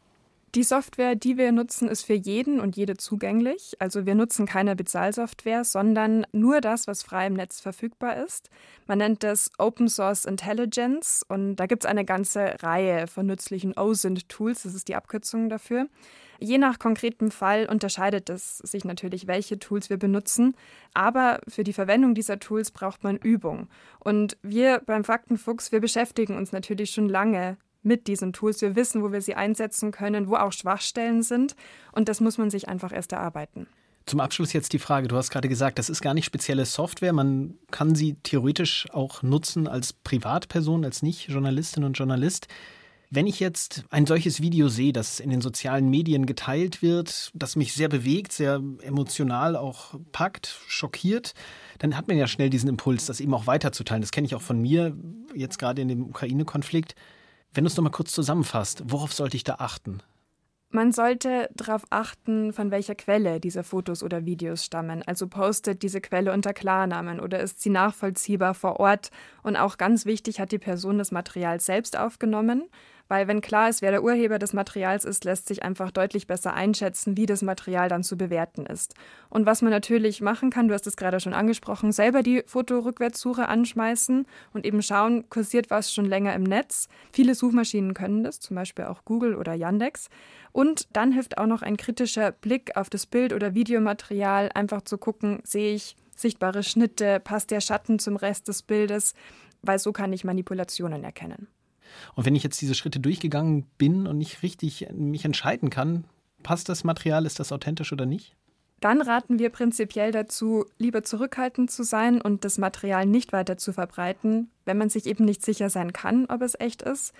Die 0.54 0.62
Software, 0.62 1.16
die 1.16 1.36
wir 1.36 1.50
nutzen, 1.50 1.88
ist 1.88 2.04
für 2.04 2.14
jeden 2.14 2.60
und 2.60 2.76
jede 2.76 2.96
zugänglich. 2.96 3.74
Also 3.80 4.06
wir 4.06 4.14
nutzen 4.14 4.46
keine 4.46 4.76
Bezahlsoftware, 4.76 5.64
sondern 5.64 6.24
nur 6.30 6.60
das, 6.60 6.86
was 6.86 7.02
frei 7.02 7.26
im 7.26 7.34
Netz 7.34 7.58
verfügbar 7.58 8.24
ist. 8.24 8.50
Man 8.86 8.98
nennt 8.98 9.24
das 9.24 9.50
Open 9.58 9.88
Source 9.88 10.24
Intelligence 10.24 11.24
und 11.26 11.56
da 11.56 11.66
gibt 11.66 11.82
es 11.82 11.90
eine 11.90 12.04
ganze 12.04 12.54
Reihe 12.62 13.08
von 13.08 13.26
nützlichen 13.26 13.76
OSINT-Tools, 13.76 14.62
das 14.62 14.74
ist 14.74 14.86
die 14.86 14.94
Abkürzung 14.94 15.48
dafür. 15.48 15.88
Je 16.38 16.58
nach 16.58 16.78
konkretem 16.78 17.32
Fall 17.32 17.66
unterscheidet 17.66 18.30
es 18.30 18.58
sich 18.58 18.84
natürlich, 18.84 19.26
welche 19.26 19.58
Tools 19.58 19.90
wir 19.90 19.96
benutzen. 19.96 20.54
Aber 20.92 21.40
für 21.48 21.64
die 21.64 21.72
Verwendung 21.72 22.14
dieser 22.14 22.38
Tools 22.38 22.70
braucht 22.70 23.02
man 23.02 23.16
Übung. 23.16 23.68
Und 23.98 24.36
wir 24.42 24.82
beim 24.86 25.04
Faktenfuchs, 25.04 25.72
wir 25.72 25.80
beschäftigen 25.80 26.36
uns 26.36 26.52
natürlich 26.52 26.90
schon 26.90 27.08
lange 27.08 27.56
mit 27.84 28.06
diesen 28.06 28.32
Tools. 28.32 28.60
Wir 28.60 28.76
wissen, 28.76 29.02
wo 29.02 29.12
wir 29.12 29.20
sie 29.20 29.34
einsetzen 29.34 29.92
können, 29.92 30.28
wo 30.28 30.36
auch 30.36 30.52
Schwachstellen 30.52 31.22
sind. 31.22 31.54
Und 31.92 32.08
das 32.08 32.20
muss 32.20 32.38
man 32.38 32.50
sich 32.50 32.68
einfach 32.68 32.92
erst 32.92 33.12
erarbeiten. 33.12 33.66
Zum 34.06 34.20
Abschluss 34.20 34.52
jetzt 34.52 34.74
die 34.74 34.78
Frage, 34.78 35.08
du 35.08 35.16
hast 35.16 35.30
gerade 35.30 35.48
gesagt, 35.48 35.78
das 35.78 35.88
ist 35.88 36.02
gar 36.02 36.12
nicht 36.12 36.26
spezielle 36.26 36.66
Software, 36.66 37.14
man 37.14 37.54
kann 37.70 37.94
sie 37.94 38.16
theoretisch 38.22 38.86
auch 38.92 39.22
nutzen 39.22 39.66
als 39.66 39.94
Privatperson, 39.94 40.84
als 40.84 41.02
Nicht-Journalistin 41.02 41.84
und 41.84 41.94
Journalist. 41.94 42.48
Wenn 43.10 43.26
ich 43.26 43.40
jetzt 43.40 43.84
ein 43.90 44.06
solches 44.06 44.42
Video 44.42 44.68
sehe, 44.68 44.92
das 44.92 45.20
in 45.20 45.30
den 45.30 45.40
sozialen 45.40 45.88
Medien 45.88 46.26
geteilt 46.26 46.82
wird, 46.82 47.30
das 47.32 47.56
mich 47.56 47.72
sehr 47.72 47.88
bewegt, 47.88 48.32
sehr 48.32 48.60
emotional 48.82 49.56
auch 49.56 49.94
packt, 50.12 50.58
schockiert, 50.66 51.32
dann 51.78 51.96
hat 51.96 52.08
man 52.08 52.18
ja 52.18 52.26
schnell 52.26 52.50
diesen 52.50 52.68
Impuls, 52.68 53.06
das 53.06 53.20
eben 53.20 53.32
auch 53.32 53.46
weiterzuteilen. 53.46 54.02
Das 54.02 54.10
kenne 54.10 54.26
ich 54.26 54.34
auch 54.34 54.42
von 54.42 54.60
mir, 54.60 54.96
jetzt 55.34 55.58
gerade 55.58 55.80
in 55.80 55.88
dem 55.88 56.02
Ukraine-Konflikt. 56.06 56.94
Wenn 57.54 57.62
du 57.62 57.68
es 57.68 57.76
nochmal 57.76 57.92
kurz 57.92 58.10
zusammenfasst, 58.10 58.82
worauf 58.86 59.12
sollte 59.12 59.36
ich 59.36 59.44
da 59.44 59.54
achten? 59.58 60.02
Man 60.70 60.90
sollte 60.90 61.48
darauf 61.54 61.84
achten, 61.90 62.52
von 62.52 62.72
welcher 62.72 62.96
Quelle 62.96 63.38
diese 63.38 63.62
Fotos 63.62 64.02
oder 64.02 64.24
Videos 64.24 64.64
stammen. 64.64 65.04
Also 65.06 65.28
postet 65.28 65.84
diese 65.84 66.00
Quelle 66.00 66.32
unter 66.32 66.52
Klarnamen 66.52 67.20
oder 67.20 67.38
ist 67.38 67.62
sie 67.62 67.70
nachvollziehbar 67.70 68.54
vor 68.54 68.80
Ort. 68.80 69.12
Und 69.44 69.54
auch 69.54 69.76
ganz 69.76 70.04
wichtig, 70.04 70.40
hat 70.40 70.50
die 70.50 70.58
Person 70.58 70.98
das 70.98 71.12
Material 71.12 71.60
selbst 71.60 71.96
aufgenommen. 71.96 72.64
Weil 73.14 73.28
wenn 73.28 73.40
klar 73.40 73.68
ist, 73.68 73.80
wer 73.80 73.92
der 73.92 74.02
Urheber 74.02 74.40
des 74.40 74.54
Materials 74.54 75.04
ist, 75.04 75.22
lässt 75.22 75.46
sich 75.46 75.62
einfach 75.62 75.92
deutlich 75.92 76.26
besser 76.26 76.52
einschätzen, 76.52 77.16
wie 77.16 77.26
das 77.26 77.42
Material 77.42 77.88
dann 77.88 78.02
zu 78.02 78.16
bewerten 78.16 78.66
ist. 78.66 78.94
Und 79.28 79.46
was 79.46 79.62
man 79.62 79.70
natürlich 79.70 80.20
machen 80.20 80.50
kann, 80.50 80.66
du 80.66 80.74
hast 80.74 80.88
es 80.88 80.96
gerade 80.96 81.20
schon 81.20 81.32
angesprochen, 81.32 81.92
selber 81.92 82.24
die 82.24 82.42
Fotorückwärtssuche 82.44 83.46
anschmeißen 83.46 84.26
und 84.52 84.66
eben 84.66 84.82
schauen, 84.82 85.30
kursiert 85.30 85.70
was 85.70 85.94
schon 85.94 86.06
länger 86.06 86.34
im 86.34 86.42
Netz. 86.42 86.88
Viele 87.12 87.36
Suchmaschinen 87.36 87.94
können 87.94 88.24
das, 88.24 88.40
zum 88.40 88.56
Beispiel 88.56 88.86
auch 88.86 89.04
Google 89.04 89.36
oder 89.36 89.54
Yandex. 89.54 90.08
Und 90.50 90.88
dann 90.92 91.12
hilft 91.12 91.38
auch 91.38 91.46
noch 91.46 91.62
ein 91.62 91.76
kritischer 91.76 92.32
Blick 92.32 92.76
auf 92.76 92.90
das 92.90 93.06
Bild- 93.06 93.32
oder 93.32 93.54
Videomaterial, 93.54 94.50
einfach 94.54 94.82
zu 94.82 94.98
gucken, 94.98 95.38
sehe 95.44 95.72
ich 95.72 95.94
sichtbare 96.16 96.64
Schnitte, 96.64 97.20
passt 97.20 97.52
der 97.52 97.60
Schatten 97.60 98.00
zum 98.00 98.16
Rest 98.16 98.48
des 98.48 98.62
Bildes, 98.62 99.14
weil 99.62 99.78
so 99.78 99.92
kann 99.92 100.12
ich 100.12 100.24
Manipulationen 100.24 101.04
erkennen. 101.04 101.46
Und 102.14 102.26
wenn 102.26 102.34
ich 102.34 102.42
jetzt 102.42 102.60
diese 102.60 102.74
Schritte 102.74 103.00
durchgegangen 103.00 103.66
bin 103.78 104.06
und 104.06 104.18
nicht 104.18 104.42
richtig 104.42 104.86
mich 104.92 105.24
entscheiden 105.24 105.70
kann, 105.70 106.04
passt 106.42 106.68
das 106.68 106.84
Material, 106.84 107.26
ist 107.26 107.40
das 107.40 107.52
authentisch 107.52 107.92
oder 107.92 108.06
nicht? 108.06 108.36
Dann 108.80 109.00
raten 109.00 109.38
wir 109.38 109.48
prinzipiell 109.48 110.12
dazu, 110.12 110.66
lieber 110.78 111.02
zurückhaltend 111.02 111.70
zu 111.70 111.84
sein 111.84 112.20
und 112.20 112.44
das 112.44 112.58
Material 112.58 113.06
nicht 113.06 113.32
weiter 113.32 113.56
zu 113.56 113.72
verbreiten, 113.72 114.50
wenn 114.66 114.76
man 114.76 114.90
sich 114.90 115.06
eben 115.06 115.24
nicht 115.24 115.42
sicher 115.42 115.70
sein 115.70 115.92
kann, 115.92 116.26
ob 116.26 116.42
es 116.42 116.54
echt 116.58 116.82
ist. 116.82 117.14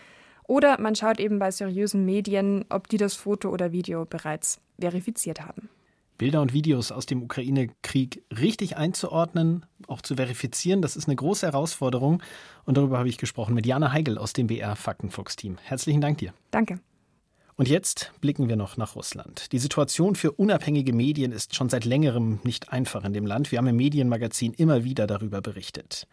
Oder 0.47 0.79
man 0.79 0.95
schaut 0.95 1.19
eben 1.21 1.39
bei 1.39 1.51
seriösen 1.51 2.05
Medien, 2.05 2.67
ob 2.69 2.89
die 2.89 2.99
das 2.99 3.15
Foto 3.15 3.49
oder 3.49 3.73
Video 3.73 4.05
bereits 4.05 4.61
verifiziert 4.79 5.41
haben. 5.41 5.71
Bilder 6.17 6.43
und 6.43 6.53
Videos 6.53 6.93
aus 6.93 7.07
dem 7.07 7.23
Ukraine-Krieg 7.23 8.23
richtig 8.31 8.77
einzuordnen, 8.77 9.67
auch 9.89 10.01
zu 10.01 10.17
verifizieren, 10.17 10.81
das 10.81 10.97
ist 10.97 11.09
eine 11.09 11.17
große 11.17 11.47
Herausforderung. 11.47 12.23
Und 12.65 12.77
darüber 12.77 12.99
habe 12.99 13.09
ich 13.09 13.19
gesprochen 13.19 13.55
mit 13.55 13.67
Jana 13.67 13.93
Heigel 13.93 14.19
aus 14.19 14.33
dem 14.33 14.47
BR 14.47 14.77
Faktenfuchs-Team. 14.77 15.59
Herzlichen 15.63 16.01
Dank 16.01 16.19
dir. 16.19 16.33
Danke. 16.51 16.79
Und 17.57 17.69
jetzt 17.69 18.13
blicken 18.21 18.49
wir 18.49 18.57
noch 18.57 18.77
nach 18.77 18.97
Russland. 18.97 19.53
Die 19.53 19.59
Situation 19.59 20.17
für 20.17 20.33
unabhängige 20.33 20.93
Medien 20.93 21.31
ist 21.31 21.55
schon 21.55 21.69
seit 21.69 21.85
längerem 21.85 22.41
nicht 22.43 22.73
einfach 22.73 23.05
in 23.05 23.13
dem 23.13 23.27
Land. 23.27 23.53
Wir 23.53 23.59
haben 23.59 23.69
im 23.69 23.77
Medienmagazin 23.77 24.55
immer 24.55 24.83
wieder 24.83 25.07
darüber 25.07 25.41
berichtet. 25.41 26.09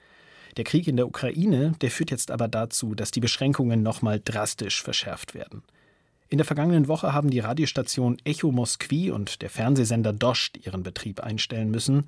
Der 0.58 0.66
Krieg 0.66 0.88
in 0.88 0.98
der 0.98 1.08
Ukraine, 1.08 1.74
der 1.82 1.90
führt 1.90 2.12
jetzt 2.12 2.30
aber 2.30 2.48
dazu, 2.48 2.94
dass 2.94 3.12
die 3.12 3.22
Beschränkungen 3.22 3.82
nochmal 3.82 4.22
drastisch 4.24 4.84
verschärft 4.84 5.34
werden. 5.34 5.64
In 6.32 6.38
der 6.38 6.46
vergangenen 6.46 6.88
Woche 6.88 7.12
haben 7.12 7.30
die 7.30 7.42
Radiostation 7.42 8.16
Echo 8.24 8.54
Moskwi 8.54 9.12
und 9.12 9.42
der 9.42 9.50
Fernsehsender 9.50 10.14
Dost 10.14 10.66
ihren 10.66 10.82
Betrieb 10.82 11.20
einstellen 11.20 11.70
müssen. 11.70 12.08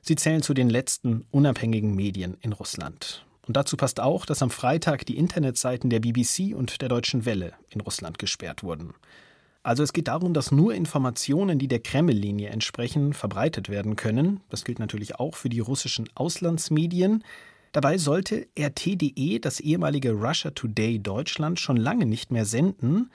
Sie 0.00 0.14
zählen 0.14 0.42
zu 0.42 0.54
den 0.54 0.70
letzten 0.70 1.26
unabhängigen 1.32 1.92
Medien 1.92 2.36
in 2.40 2.52
Russland. 2.52 3.26
Und 3.48 3.56
dazu 3.56 3.76
passt 3.76 3.98
auch, 3.98 4.26
dass 4.26 4.42
am 4.42 4.50
Freitag 4.50 5.06
die 5.06 5.16
Internetseiten 5.16 5.90
der 5.90 5.98
BBC 5.98 6.54
und 6.54 6.82
der 6.82 6.88
Deutschen 6.88 7.24
Welle 7.24 7.54
in 7.68 7.80
Russland 7.80 8.20
gesperrt 8.20 8.62
wurden. 8.62 8.94
Also 9.64 9.82
es 9.82 9.92
geht 9.92 10.06
darum, 10.06 10.34
dass 10.34 10.52
nur 10.52 10.72
Informationen, 10.72 11.58
die 11.58 11.66
der 11.66 11.80
Kreml-Linie 11.80 12.50
entsprechen, 12.50 13.12
verbreitet 13.12 13.68
werden 13.70 13.96
können. 13.96 14.38
Das 14.50 14.64
gilt 14.64 14.78
natürlich 14.78 15.16
auch 15.16 15.34
für 15.34 15.48
die 15.48 15.58
russischen 15.58 16.08
Auslandsmedien. 16.14 17.24
Dabei 17.72 17.98
sollte 17.98 18.46
RT.de, 18.56 19.40
das 19.40 19.58
ehemalige 19.58 20.12
Russia 20.12 20.52
Today 20.52 21.00
Deutschland, 21.00 21.58
schon 21.58 21.76
lange 21.76 22.06
nicht 22.06 22.30
mehr 22.30 22.44
senden. 22.44 23.10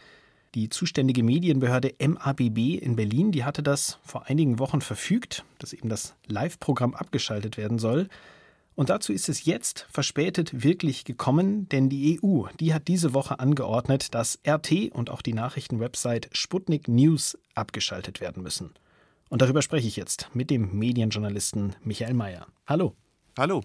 Die 0.55 0.69
zuständige 0.69 1.21
Medienbehörde 1.21 1.93
MABB 1.99 2.79
in 2.81 2.95
Berlin, 2.95 3.31
die 3.31 3.43
hatte 3.43 3.61
das 3.61 3.99
vor 4.03 4.27
einigen 4.27 4.57
Wochen 4.57 4.81
verfügt, 4.81 5.45
dass 5.59 5.73
eben 5.73 5.89
das 5.89 6.15
Live-Programm 6.27 6.95
abgeschaltet 6.95 7.57
werden 7.57 7.77
soll. 7.77 8.07
Und 8.73 8.89
dazu 8.89 9.13
ist 9.13 9.29
es 9.29 9.45
jetzt 9.45 9.85
verspätet 9.91 10.63
wirklich 10.63 11.03
gekommen, 11.03 11.69
denn 11.69 11.89
die 11.89 12.19
EU, 12.23 12.45
die 12.59 12.73
hat 12.73 12.87
diese 12.87 13.13
Woche 13.13 13.39
angeordnet, 13.39 14.15
dass 14.15 14.39
RT 14.47 14.91
und 14.91 15.09
auch 15.09 15.21
die 15.21 15.33
Nachrichtenwebsite 15.33 16.29
Sputnik 16.31 16.87
News 16.87 17.37
abgeschaltet 17.53 18.21
werden 18.21 18.41
müssen. 18.41 18.73
Und 19.29 19.41
darüber 19.43 19.61
spreche 19.61 19.87
ich 19.87 19.97
jetzt 19.97 20.29
mit 20.33 20.49
dem 20.49 20.79
Medienjournalisten 20.79 21.75
Michael 21.83 22.15
Mayer. 22.15 22.47
Hallo. 22.65 22.95
Hallo. 23.37 23.63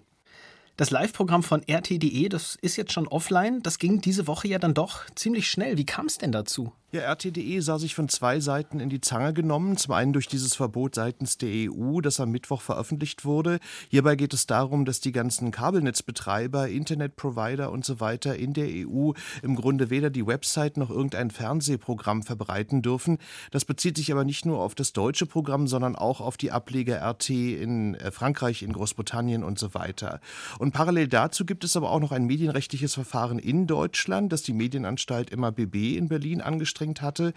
Das 0.77 0.91
Live-Programm 0.91 1.45
von 1.45 1.63
RT.de, 1.71 2.29
das 2.29 2.59
ist 2.61 2.77
jetzt 2.77 2.93
schon 2.93 3.07
offline. 3.07 3.63
Das 3.63 3.79
ging 3.79 4.01
diese 4.01 4.27
Woche 4.27 4.49
ja 4.49 4.59
dann 4.59 4.75
doch 4.75 5.05
ziemlich 5.15 5.49
schnell. 5.49 5.79
Wie 5.79 5.87
kam 5.87 6.07
es 6.07 6.19
denn 6.19 6.33
dazu? 6.33 6.73
Ja, 6.95 7.11
RT.de 7.11 7.59
sah 7.59 7.81
sich 7.81 7.93
von 7.93 8.09
zwei 8.09 8.39
Seiten 8.39 8.79
in 8.79 8.89
die 8.89 9.01
Zange 9.01 9.33
genommen. 9.33 9.77
Zum 9.77 9.95
einen 9.95 10.13
durch 10.13 10.29
dieses 10.29 10.55
Verbot 10.55 10.95
seitens 10.95 11.37
der 11.39 11.49
EU, 11.69 12.01
das 12.01 12.21
am 12.21 12.31
Mittwoch 12.31 12.61
veröffentlicht 12.61 13.25
wurde. 13.25 13.59
Hierbei 13.89 14.15
geht 14.15 14.33
es 14.33 14.47
darum, 14.47 14.85
dass 14.85 15.01
die 15.01 15.11
ganzen 15.11 15.51
Kabelnetzbetreiber, 15.51 16.69
Internetprovider 16.69 17.73
und 17.73 17.85
so 17.85 17.99
weiter 17.99 18.37
in 18.37 18.53
der 18.53 18.69
EU 18.69 19.11
im 19.43 19.57
Grunde 19.57 19.91
weder 19.91 20.09
die 20.09 20.25
Website 20.25 20.77
noch 20.77 20.89
irgendein 20.89 21.33
Fernsehprogramm 21.33 22.23
verbreiten 22.23 22.81
dürfen. 22.81 23.19
Das 23.51 23.65
bezieht 23.65 23.97
sich 23.97 24.13
aber 24.13 24.23
nicht 24.23 24.47
nur 24.47 24.61
auf 24.61 24.77
das 24.77 24.93
deutsche 24.93 25.27
Programm, 25.27 25.67
sondern 25.67 25.97
auch 25.97 26.21
auf 26.21 26.37
die 26.37 26.53
Ableger 26.53 27.03
RT 27.03 27.31
in 27.31 27.97
äh, 27.97 28.13
Frankreich, 28.13 28.63
in 28.63 28.73
Großbritannien 28.73 29.43
und 29.43 29.59
so 29.59 29.75
weiter. 29.75 30.21
Und 30.61 30.71
parallel 30.71 31.09
dazu 31.09 31.45
gibt 31.45 31.65
es 31.65 31.77
aber 31.77 31.91
auch 31.91 31.99
noch 31.99 32.13
ein 32.13 32.27
medienrechtliches 32.27 32.95
Verfahren 32.95 33.41
in 33.41 33.67
Deutschland, 33.67 34.33
das 34.33 34.43
die 34.43 34.53
Medienanstalt 34.53 35.37
MABB 35.37 35.97
in 35.97 36.07
Berlin 36.07 36.41
angestrebt 36.41 36.84
eingeschränkt 36.85 37.03
hatte, 37.03 37.33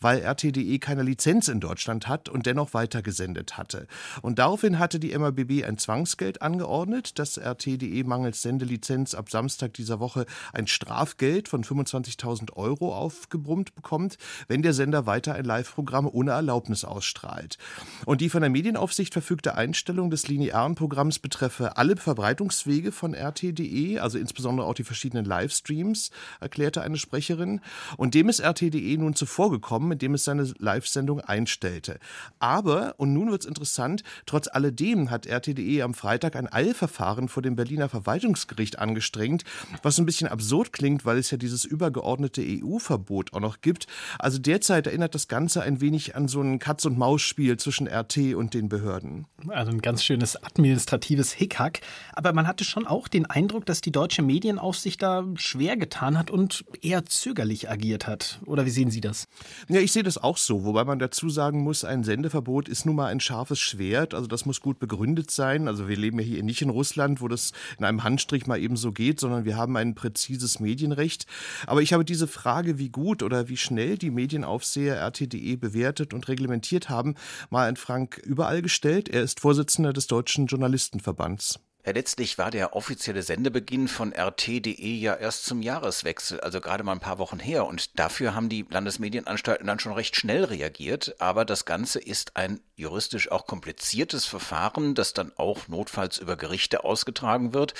weil 0.00 0.20
RTDE 0.20 0.78
keine 0.78 1.02
Lizenz 1.02 1.48
in 1.48 1.60
Deutschland 1.60 2.08
hat 2.08 2.28
und 2.28 2.46
dennoch 2.46 2.74
weitergesendet 2.74 3.56
hatte. 3.56 3.86
Und 4.22 4.38
daraufhin 4.38 4.78
hatte 4.78 5.00
die 5.00 5.16
MABB 5.16 5.64
ein 5.66 5.78
Zwangsgeld 5.78 6.42
angeordnet, 6.42 7.18
dass 7.18 7.36
RTDE 7.36 8.04
mangels 8.04 8.42
Sendelizenz 8.42 9.14
ab 9.14 9.30
Samstag 9.30 9.74
dieser 9.74 10.00
Woche 10.00 10.26
ein 10.52 10.66
Strafgeld 10.66 11.48
von 11.48 11.64
25.000 11.64 12.52
Euro 12.56 12.94
aufgebrummt 12.94 13.74
bekommt, 13.74 14.18
wenn 14.48 14.62
der 14.62 14.74
Sender 14.74 15.06
weiter 15.06 15.34
ein 15.34 15.44
Live-Programm 15.44 16.08
ohne 16.10 16.32
Erlaubnis 16.32 16.84
ausstrahlt. 16.84 17.58
Und 18.04 18.20
die 18.20 18.28
von 18.28 18.42
der 18.42 18.50
Medienaufsicht 18.50 19.12
verfügte 19.12 19.54
Einstellung 19.54 20.10
des 20.10 20.28
linearen 20.28 20.74
Programms 20.74 21.18
betreffe 21.18 21.76
alle 21.76 21.96
Verbreitungswege 21.96 22.92
von 22.92 23.14
RT.de, 23.14 23.98
also 23.98 24.18
insbesondere 24.18 24.66
auch 24.66 24.74
die 24.74 24.84
verschiedenen 24.84 25.24
Livestreams, 25.24 26.10
erklärte 26.40 26.82
eine 26.82 26.96
Sprecherin. 26.96 27.60
Und 27.96 28.14
dem 28.14 28.28
ist 28.28 28.40
RT.de 28.40 28.89
nun 28.96 29.14
zuvorgekommen, 29.14 29.92
indem 29.92 30.14
es 30.14 30.24
seine 30.24 30.52
Live-Sendung 30.58 31.20
einstellte. 31.20 31.98
Aber, 32.38 32.94
und 32.98 33.12
nun 33.12 33.30
wird 33.30 33.42
es 33.42 33.48
interessant, 33.48 34.02
trotz 34.26 34.48
alledem 34.48 35.10
hat 35.10 35.26
RT.de 35.26 35.82
am 35.82 35.94
Freitag 35.94 36.36
ein 36.36 36.52
Eilverfahren 36.52 37.28
vor 37.28 37.42
dem 37.42 37.56
Berliner 37.56 37.88
Verwaltungsgericht 37.88 38.78
angestrengt, 38.78 39.44
was 39.82 39.98
ein 39.98 40.06
bisschen 40.06 40.28
absurd 40.28 40.72
klingt, 40.72 41.04
weil 41.04 41.18
es 41.18 41.30
ja 41.30 41.36
dieses 41.36 41.64
übergeordnete 41.64 42.42
EU-Verbot 42.42 43.32
auch 43.32 43.40
noch 43.40 43.60
gibt. 43.60 43.86
Also 44.18 44.38
derzeit 44.38 44.86
erinnert 44.86 45.14
das 45.14 45.28
Ganze 45.28 45.62
ein 45.62 45.80
wenig 45.80 46.16
an 46.16 46.28
so 46.28 46.40
ein 46.40 46.58
Katz-und-Maus-Spiel 46.58 47.56
zwischen 47.56 47.88
RT 47.88 48.34
und 48.34 48.54
den 48.54 48.68
Behörden. 48.68 49.26
Also 49.48 49.70
ein 49.72 49.80
ganz 49.80 50.04
schönes 50.04 50.42
administratives 50.42 51.32
Hickhack. 51.32 51.80
Aber 52.12 52.32
man 52.32 52.46
hatte 52.46 52.64
schon 52.64 52.86
auch 52.86 53.08
den 53.08 53.26
Eindruck, 53.26 53.66
dass 53.66 53.80
die 53.80 53.92
deutsche 53.92 54.22
Medienaufsicht 54.22 55.02
da 55.02 55.24
schwer 55.36 55.76
getan 55.76 56.18
hat 56.18 56.30
und 56.30 56.64
eher 56.82 57.04
zögerlich 57.06 57.70
agiert 57.70 58.06
hat. 58.06 58.40
Oder 58.46 58.66
wie 58.66 58.69
sehen 58.70 58.90
Sie 58.90 59.00
das? 59.00 59.28
Ja, 59.68 59.80
ich 59.80 59.92
sehe 59.92 60.02
das 60.02 60.18
auch 60.18 60.36
so, 60.36 60.64
wobei 60.64 60.84
man 60.84 60.98
dazu 60.98 61.28
sagen 61.28 61.62
muss, 61.62 61.84
ein 61.84 62.04
Sendeverbot 62.04 62.68
ist 62.68 62.86
nun 62.86 62.96
mal 62.96 63.06
ein 63.06 63.20
scharfes 63.20 63.58
Schwert. 63.58 64.14
Also 64.14 64.26
das 64.26 64.46
muss 64.46 64.60
gut 64.60 64.78
begründet 64.78 65.30
sein. 65.30 65.68
Also 65.68 65.88
wir 65.88 65.96
leben 65.96 66.18
ja 66.18 66.24
hier 66.24 66.42
nicht 66.42 66.62
in 66.62 66.70
Russland, 66.70 67.20
wo 67.20 67.28
das 67.28 67.52
in 67.78 67.84
einem 67.84 68.04
Handstrich 68.04 68.46
mal 68.46 68.58
eben 68.58 68.76
so 68.76 68.92
geht, 68.92 69.20
sondern 69.20 69.44
wir 69.44 69.56
haben 69.56 69.76
ein 69.76 69.94
präzises 69.94 70.60
Medienrecht. 70.60 71.26
Aber 71.66 71.82
ich 71.82 71.92
habe 71.92 72.04
diese 72.04 72.26
Frage, 72.26 72.78
wie 72.78 72.90
gut 72.90 73.22
oder 73.22 73.48
wie 73.48 73.56
schnell 73.56 73.98
die 73.98 74.10
Medienaufseher 74.10 74.96
RTDE 74.96 75.56
bewertet 75.56 76.14
und 76.14 76.28
reglementiert 76.28 76.88
haben, 76.88 77.14
mal 77.50 77.68
an 77.68 77.76
Frank 77.76 78.18
überall 78.18 78.62
gestellt. 78.62 79.08
Er 79.08 79.22
ist 79.22 79.40
Vorsitzender 79.40 79.92
des 79.92 80.06
Deutschen 80.06 80.46
Journalistenverbands. 80.46 81.60
Letztlich 81.84 82.36
war 82.36 82.50
der 82.50 82.76
offizielle 82.76 83.22
Sendebeginn 83.22 83.88
von 83.88 84.12
RT.de 84.12 84.94
ja 84.94 85.14
erst 85.14 85.46
zum 85.46 85.62
Jahreswechsel, 85.62 86.40
also 86.40 86.60
gerade 86.60 86.84
mal 86.84 86.92
ein 86.92 87.00
paar 87.00 87.18
Wochen 87.18 87.38
her. 87.38 87.64
Und 87.66 87.98
dafür 87.98 88.34
haben 88.34 88.48
die 88.48 88.66
Landesmedienanstalten 88.68 89.66
dann 89.66 89.78
schon 89.78 89.92
recht 89.92 90.14
schnell 90.14 90.44
reagiert. 90.44 91.16
Aber 91.20 91.44
das 91.44 91.64
Ganze 91.64 91.98
ist 91.98 92.36
ein 92.36 92.60
juristisch 92.76 93.30
auch 93.30 93.46
kompliziertes 93.46 94.26
Verfahren, 94.26 94.94
das 94.94 95.14
dann 95.14 95.32
auch 95.36 95.68
notfalls 95.68 96.18
über 96.18 96.36
Gerichte 96.36 96.84
ausgetragen 96.84 97.54
wird. 97.54 97.74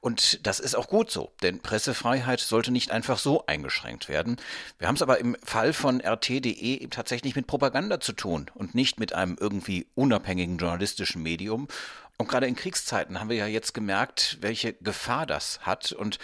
Und 0.00 0.46
das 0.46 0.58
ist 0.58 0.74
auch 0.74 0.88
gut 0.88 1.10
so, 1.10 1.32
denn 1.42 1.60
Pressefreiheit 1.60 2.40
sollte 2.40 2.72
nicht 2.72 2.90
einfach 2.90 3.18
so 3.18 3.46
eingeschränkt 3.46 4.08
werden. 4.08 4.36
Wir 4.78 4.88
haben 4.88 4.94
es 4.94 5.02
aber 5.02 5.18
im 5.18 5.36
Fall 5.42 5.72
von 5.72 6.00
RT.de 6.00 6.86
tatsächlich 6.88 7.36
mit 7.36 7.46
Propaganda 7.46 8.00
zu 8.00 8.12
tun 8.12 8.50
und 8.54 8.74
nicht 8.74 8.98
mit 8.98 9.12
einem 9.12 9.36
irgendwie 9.38 9.86
unabhängigen 9.94 10.58
journalistischen 10.58 11.22
Medium. 11.22 11.68
Und 12.18 12.28
gerade 12.28 12.46
in 12.46 12.54
Kriegszeiten 12.54 13.18
haben 13.18 13.30
wir 13.30 13.36
ja 13.36 13.46
jetzt 13.46 13.74
gemerkt, 13.74 14.38
welche 14.40 14.74
Gefahr 14.74 15.26
das 15.26 15.60
hat. 15.62 15.92
Und 15.92 16.18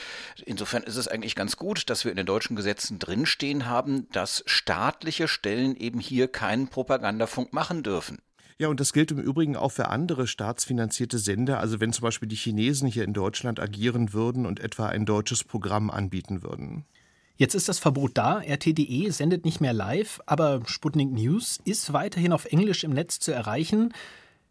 insofern 0.45 0.83
ist 0.83 0.97
es 0.97 1.09
eigentlich 1.09 1.35
ganz 1.35 1.57
gut, 1.57 1.91
dass 1.91 2.05
wir 2.05 2.13
in 2.13 2.17
den 2.17 2.27
deutschen 2.27 2.57
Gesetzen 2.57 2.99
drinstehen 2.99 3.67
haben, 3.67 4.09
dass 4.13 4.45
staatliche 4.47 5.27
Stellen 5.27 5.77
eben 5.77 5.99
hier 5.99 6.29
keinen 6.29 6.69
Propagandafunk 6.69 7.53
machen 7.53 7.83
dürfen. 7.83 8.19
Ja, 8.61 8.67
und 8.69 8.81
das 8.81 8.93
gilt 8.93 9.13
im 9.13 9.21
Übrigen 9.21 9.57
auch 9.57 9.71
für 9.71 9.89
andere 9.89 10.27
staatsfinanzierte 10.27 11.19
Sender. 11.19 11.61
Also 11.61 11.79
wenn 11.81 11.93
zum 11.93 12.03
Beispiel 12.03 12.29
die 12.29 12.37
Chinesen 12.37 12.89
hier 12.89 13.05
in 13.05 13.13
Deutschland 13.13 13.61
agieren 13.61 14.13
würden 14.13 14.47
und 14.47 14.59
etwa 14.59 14.89
ein 14.89 15.07
deutsches 15.07 15.45
Programm 15.45 15.91
anbieten 15.91 16.43
würden. 16.43 16.85
Jetzt 17.37 17.55
ist 17.55 17.69
das 17.69 17.79
Verbot 17.79 18.19
da. 18.19 18.41
RTDE 18.41 19.13
sendet 19.13 19.45
nicht 19.45 19.61
mehr 19.61 19.73
live, 19.73 20.21
aber 20.27 20.61
Sputnik 20.67 21.13
News 21.13 21.61
ist 21.65 21.93
weiterhin 21.93 22.33
auf 22.33 22.47
Englisch 22.47 22.83
im 22.83 22.91
Netz 22.91 23.21
zu 23.21 23.31
erreichen. 23.31 23.95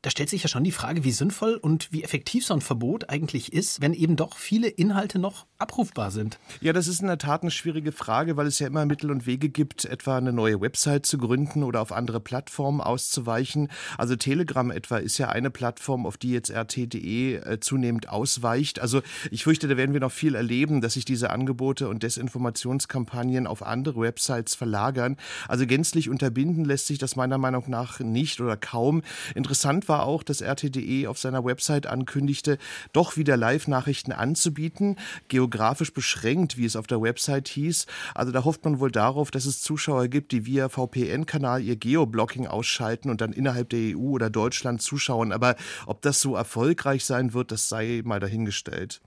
Da 0.08 0.12
stellt 0.12 0.30
sich 0.30 0.42
ja 0.42 0.48
schon 0.48 0.64
die 0.64 0.72
Frage, 0.72 1.04
wie 1.04 1.12
sinnvoll 1.12 1.56
und 1.56 1.92
wie 1.92 2.02
effektiv 2.02 2.46
so 2.46 2.54
ein 2.54 2.62
Verbot 2.62 3.10
eigentlich 3.10 3.52
ist, 3.52 3.82
wenn 3.82 3.92
eben 3.92 4.16
doch 4.16 4.38
viele 4.38 4.70
Inhalte 4.70 5.20
noch 5.20 5.48
abrufbar 5.58 6.12
sind. 6.12 6.40
Ja, 6.62 6.72
das 6.72 6.88
ist 6.88 7.02
in 7.02 7.08
der 7.08 7.18
Tat 7.18 7.42
eine 7.42 7.52
schwierige 7.52 7.92
Frage, 7.92 8.38
weil 8.38 8.48
es 8.48 8.58
ja 8.60 8.68
immer 8.68 8.86
Mittel 8.86 9.12
und 9.12 9.26
Wege 9.26 9.50
gibt, 9.50 9.84
etwa 9.84 10.16
eine 10.16 10.32
neue 10.32 10.62
Website 10.62 11.06
zu 11.06 11.18
gründen 11.18 11.62
oder 11.62 11.82
auf 11.82 11.92
andere 11.92 12.22
Plattformen 12.22 12.80
auszuweichen. 12.80 13.68
Also 13.98 14.16
Telegram 14.16 14.72
etwa 14.72 14.96
ist 14.96 15.18
ja 15.18 15.28
eine 15.28 15.52
Plattform, 15.52 16.06
auf 16.06 16.16
die 16.16 16.32
jetzt 16.32 16.52
RT.de 16.52 17.36
äh, 17.36 17.60
zunehmend 17.60 18.08
ausweicht. 18.08 18.80
Also 18.80 19.02
ich 19.30 19.44
fürchte, 19.44 19.68
da 19.68 19.76
werden 19.76 19.92
wir 19.92 20.00
noch 20.00 20.14
viel 20.14 20.36
erleben, 20.36 20.80
dass 20.80 20.94
sich 20.94 21.04
diese 21.04 21.32
Angebote 21.32 21.90
und 21.90 22.02
Desinformationskampagnen 22.02 23.46
auf 23.46 23.62
andere 23.62 24.00
Websites 24.00 24.56
verlagern. 24.56 25.18
Also 25.50 25.68
gänzlich 25.68 26.10
unterbinden 26.10 26.64
lässt 26.64 26.88
sich 26.88 26.98
das 26.98 27.18
meiner 27.18 27.38
Meinung 27.38 27.66
nach 27.68 28.00
nicht 28.00 28.40
oder 28.40 28.56
kaum. 28.56 29.02
Interessant 29.36 29.90
war 29.90 29.97
auch, 30.04 30.24
dass 30.24 30.42
RTDE 30.42 31.08
auf 31.08 31.18
seiner 31.18 31.44
Website 31.46 31.88
ankündigte, 31.88 32.58
doch 32.94 33.18
wieder 33.18 33.38
Live-Nachrichten 33.38 34.12
anzubieten, 34.12 34.98
geografisch 35.28 35.94
beschränkt, 35.94 36.58
wie 36.58 36.66
es 36.66 36.76
auf 36.76 36.88
der 36.88 37.02
Website 37.02 37.48
hieß. 37.48 37.86
Also 38.16 38.32
da 38.32 38.44
hofft 38.44 38.64
man 38.66 38.80
wohl 38.80 38.92
darauf, 38.92 39.32
dass 39.32 39.46
es 39.46 39.62
Zuschauer 39.62 40.08
gibt, 40.08 40.32
die 40.32 40.46
via 40.46 40.70
VPN-Kanal 40.70 41.62
ihr 41.62 41.76
Geoblocking 41.76 42.48
ausschalten 42.48 43.10
und 43.10 43.22
dann 43.22 43.34
innerhalb 43.34 43.70
der 43.70 43.98
EU 43.98 44.12
oder 44.12 44.30
Deutschland 44.30 44.82
zuschauen. 44.82 45.32
Aber 45.32 45.56
ob 45.86 46.02
das 46.02 46.22
so 46.22 46.36
erfolgreich 46.36 47.06
sein 47.06 47.34
wird, 47.34 47.52
das 47.52 47.70
sei 47.70 48.02
mal 48.04 48.20
dahingestellt. 48.20 49.02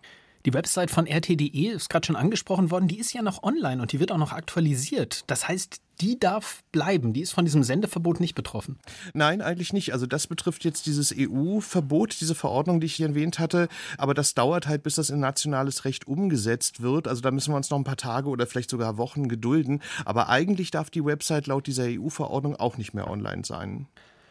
Die 0.46 0.54
Website 0.54 0.90
von 0.90 1.06
RTDE 1.06 1.70
ist 1.70 1.90
gerade 1.90 2.06
schon 2.06 2.16
angesprochen 2.16 2.70
worden, 2.70 2.88
die 2.88 2.98
ist 2.98 3.12
ja 3.12 3.20
noch 3.20 3.42
online 3.42 3.82
und 3.82 3.92
die 3.92 4.00
wird 4.00 4.10
auch 4.10 4.16
noch 4.16 4.32
aktualisiert. 4.32 5.24
Das 5.26 5.48
heißt, 5.48 5.82
die 6.00 6.18
darf 6.18 6.62
bleiben, 6.72 7.12
die 7.12 7.20
ist 7.20 7.32
von 7.32 7.44
diesem 7.44 7.62
Sendeverbot 7.62 8.20
nicht 8.20 8.34
betroffen. 8.34 8.78
Nein, 9.12 9.42
eigentlich 9.42 9.74
nicht. 9.74 9.92
Also 9.92 10.06
das 10.06 10.26
betrifft 10.26 10.64
jetzt 10.64 10.86
dieses 10.86 11.14
EU-Verbot, 11.14 12.18
diese 12.22 12.34
Verordnung, 12.34 12.80
die 12.80 12.86
ich 12.86 12.94
hier 12.94 13.08
erwähnt 13.08 13.38
hatte. 13.38 13.68
Aber 13.98 14.14
das 14.14 14.32
dauert 14.32 14.66
halt, 14.66 14.82
bis 14.82 14.94
das 14.94 15.10
in 15.10 15.20
nationales 15.20 15.84
Recht 15.84 16.06
umgesetzt 16.06 16.80
wird. 16.80 17.06
Also 17.06 17.20
da 17.20 17.30
müssen 17.30 17.52
wir 17.52 17.56
uns 17.56 17.68
noch 17.68 17.78
ein 17.78 17.84
paar 17.84 17.98
Tage 17.98 18.30
oder 18.30 18.46
vielleicht 18.46 18.70
sogar 18.70 18.96
Wochen 18.96 19.28
gedulden. 19.28 19.82
Aber 20.06 20.30
eigentlich 20.30 20.70
darf 20.70 20.88
die 20.88 21.04
Website 21.04 21.48
laut 21.48 21.66
dieser 21.66 21.84
EU-Verordnung 21.84 22.56
auch 22.56 22.78
nicht 22.78 22.94
mehr 22.94 23.10
online 23.10 23.44
sein. 23.44 23.86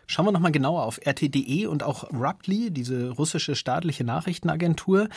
Schauen 0.08 0.26
wir 0.26 0.32
nochmal 0.32 0.52
genauer 0.52 0.86
auf 0.86 1.00
RTDE 1.06 1.68
und 1.70 1.84
auch 1.84 2.12
Ruptly, 2.12 2.72
diese 2.72 3.12
russische 3.12 3.54
staatliche 3.54 4.04
Nachrichtenagentur. 4.04 5.08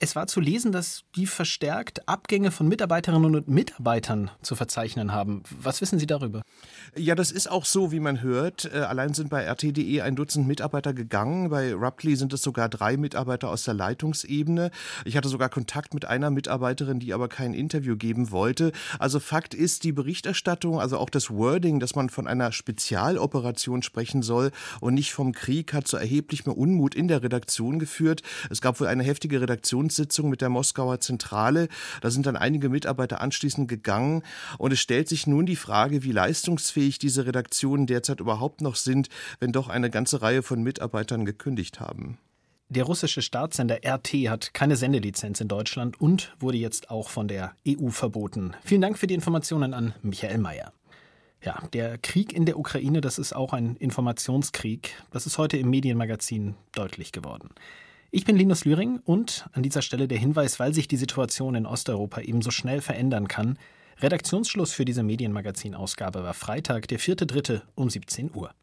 Es 0.00 0.16
war 0.16 0.26
zu 0.26 0.40
lesen, 0.40 0.72
dass 0.72 1.04
die 1.14 1.26
verstärkt 1.26 2.08
Abgänge 2.08 2.50
von 2.50 2.66
Mitarbeiterinnen 2.66 3.36
und 3.36 3.48
Mitarbeitern 3.48 4.30
zu 4.42 4.56
verzeichnen 4.56 5.12
haben. 5.12 5.44
Was 5.60 5.80
wissen 5.80 5.98
Sie 5.98 6.06
darüber? 6.06 6.42
Ja, 6.96 7.14
das 7.14 7.30
ist 7.30 7.48
auch 7.48 7.64
so, 7.64 7.92
wie 7.92 8.00
man 8.00 8.20
hört. 8.20 8.70
Äh, 8.74 8.78
allein 8.78 9.14
sind 9.14 9.30
bei 9.30 9.48
RT.de 9.48 10.00
ein 10.00 10.16
Dutzend 10.16 10.48
Mitarbeiter 10.48 10.92
gegangen. 10.92 11.48
Bei 11.48 11.72
Ruptly 11.72 12.16
sind 12.16 12.32
es 12.32 12.42
sogar 12.42 12.68
drei 12.68 12.96
Mitarbeiter 12.96 13.50
aus 13.50 13.64
der 13.64 13.74
Leitungsebene. 13.74 14.72
Ich 15.04 15.16
hatte 15.16 15.28
sogar 15.28 15.48
Kontakt 15.48 15.94
mit 15.94 16.04
einer 16.06 16.30
Mitarbeiterin, 16.30 16.98
die 16.98 17.14
aber 17.14 17.28
kein 17.28 17.54
Interview 17.54 17.96
geben 17.96 18.32
wollte. 18.32 18.72
Also 18.98 19.20
Fakt 19.20 19.54
ist, 19.54 19.84
die 19.84 19.92
Berichterstattung, 19.92 20.80
also 20.80 20.98
auch 20.98 21.10
das 21.10 21.30
Wording, 21.30 21.78
dass 21.78 21.94
man 21.94 22.10
von 22.10 22.26
einer 22.26 22.50
Spezialoperation 22.50 23.82
sprechen 23.82 24.22
soll 24.22 24.50
und 24.80 24.94
nicht 24.94 25.12
vom 25.12 25.32
Krieg, 25.32 25.72
hat 25.72 25.86
zu 25.86 25.96
erheblichem 25.96 26.52
Unmut 26.52 26.94
in 26.94 27.06
der 27.06 27.22
Redaktion 27.22 27.78
geführt. 27.78 28.22
Es 28.50 28.60
gab 28.60 28.80
wohl 28.80 28.88
eine 28.88 29.04
heftige 29.04 29.40
Redaktion 29.40 29.83
Redaktionssitzung 29.84 30.28
mit 30.28 30.40
der 30.40 30.48
Moskauer 30.48 31.00
Zentrale. 31.00 31.68
Da 32.00 32.10
sind 32.10 32.26
dann 32.26 32.36
einige 32.36 32.68
Mitarbeiter 32.68 33.20
anschließend 33.20 33.68
gegangen. 33.68 34.22
Und 34.58 34.72
es 34.72 34.80
stellt 34.80 35.08
sich 35.08 35.26
nun 35.26 35.46
die 35.46 35.56
Frage, 35.56 36.02
wie 36.02 36.12
leistungsfähig 36.12 36.98
diese 36.98 37.26
Redaktionen 37.26 37.86
derzeit 37.86 38.20
überhaupt 38.20 38.60
noch 38.60 38.76
sind, 38.76 39.08
wenn 39.40 39.52
doch 39.52 39.68
eine 39.68 39.90
ganze 39.90 40.22
Reihe 40.22 40.42
von 40.42 40.62
Mitarbeitern 40.62 41.24
gekündigt 41.24 41.80
haben. 41.80 42.18
Der 42.70 42.84
russische 42.84 43.20
Staatssender 43.20 43.80
RT 43.86 44.14
hat 44.28 44.54
keine 44.54 44.76
Sendelizenz 44.76 45.40
in 45.40 45.48
Deutschland 45.48 46.00
und 46.00 46.34
wurde 46.40 46.56
jetzt 46.56 46.90
auch 46.90 47.10
von 47.10 47.28
der 47.28 47.52
EU 47.68 47.90
verboten. 47.90 48.54
Vielen 48.64 48.80
Dank 48.80 48.98
für 48.98 49.06
die 49.06 49.14
Informationen 49.14 49.74
an 49.74 49.94
Michael 50.02 50.38
Mayer. 50.38 50.72
Ja, 51.42 51.62
der 51.74 51.98
Krieg 51.98 52.32
in 52.32 52.46
der 52.46 52.58
Ukraine, 52.58 53.02
das 53.02 53.18
ist 53.18 53.34
auch 53.34 53.52
ein 53.52 53.76
Informationskrieg. 53.76 54.96
Das 55.10 55.26
ist 55.26 55.36
heute 55.36 55.58
im 55.58 55.68
Medienmagazin 55.68 56.54
deutlich 56.72 57.12
geworden. 57.12 57.50
Ich 58.16 58.24
bin 58.24 58.36
Linus 58.36 58.64
Lühring 58.64 59.00
und 59.04 59.48
an 59.54 59.64
dieser 59.64 59.82
Stelle 59.82 60.06
der 60.06 60.18
Hinweis, 60.18 60.60
weil 60.60 60.72
sich 60.72 60.86
die 60.86 60.96
Situation 60.96 61.56
in 61.56 61.66
Osteuropa 61.66 62.20
eben 62.20 62.42
so 62.42 62.52
schnell 62.52 62.80
verändern 62.80 63.26
kann. 63.26 63.58
Redaktionsschluss 63.98 64.72
für 64.72 64.84
diese 64.84 65.02
Medienmagazin-Ausgabe 65.02 66.22
war 66.22 66.32
Freitag, 66.32 66.86
der 66.86 67.00
4.3. 67.00 67.62
um 67.74 67.90
17 67.90 68.30
Uhr. 68.32 68.54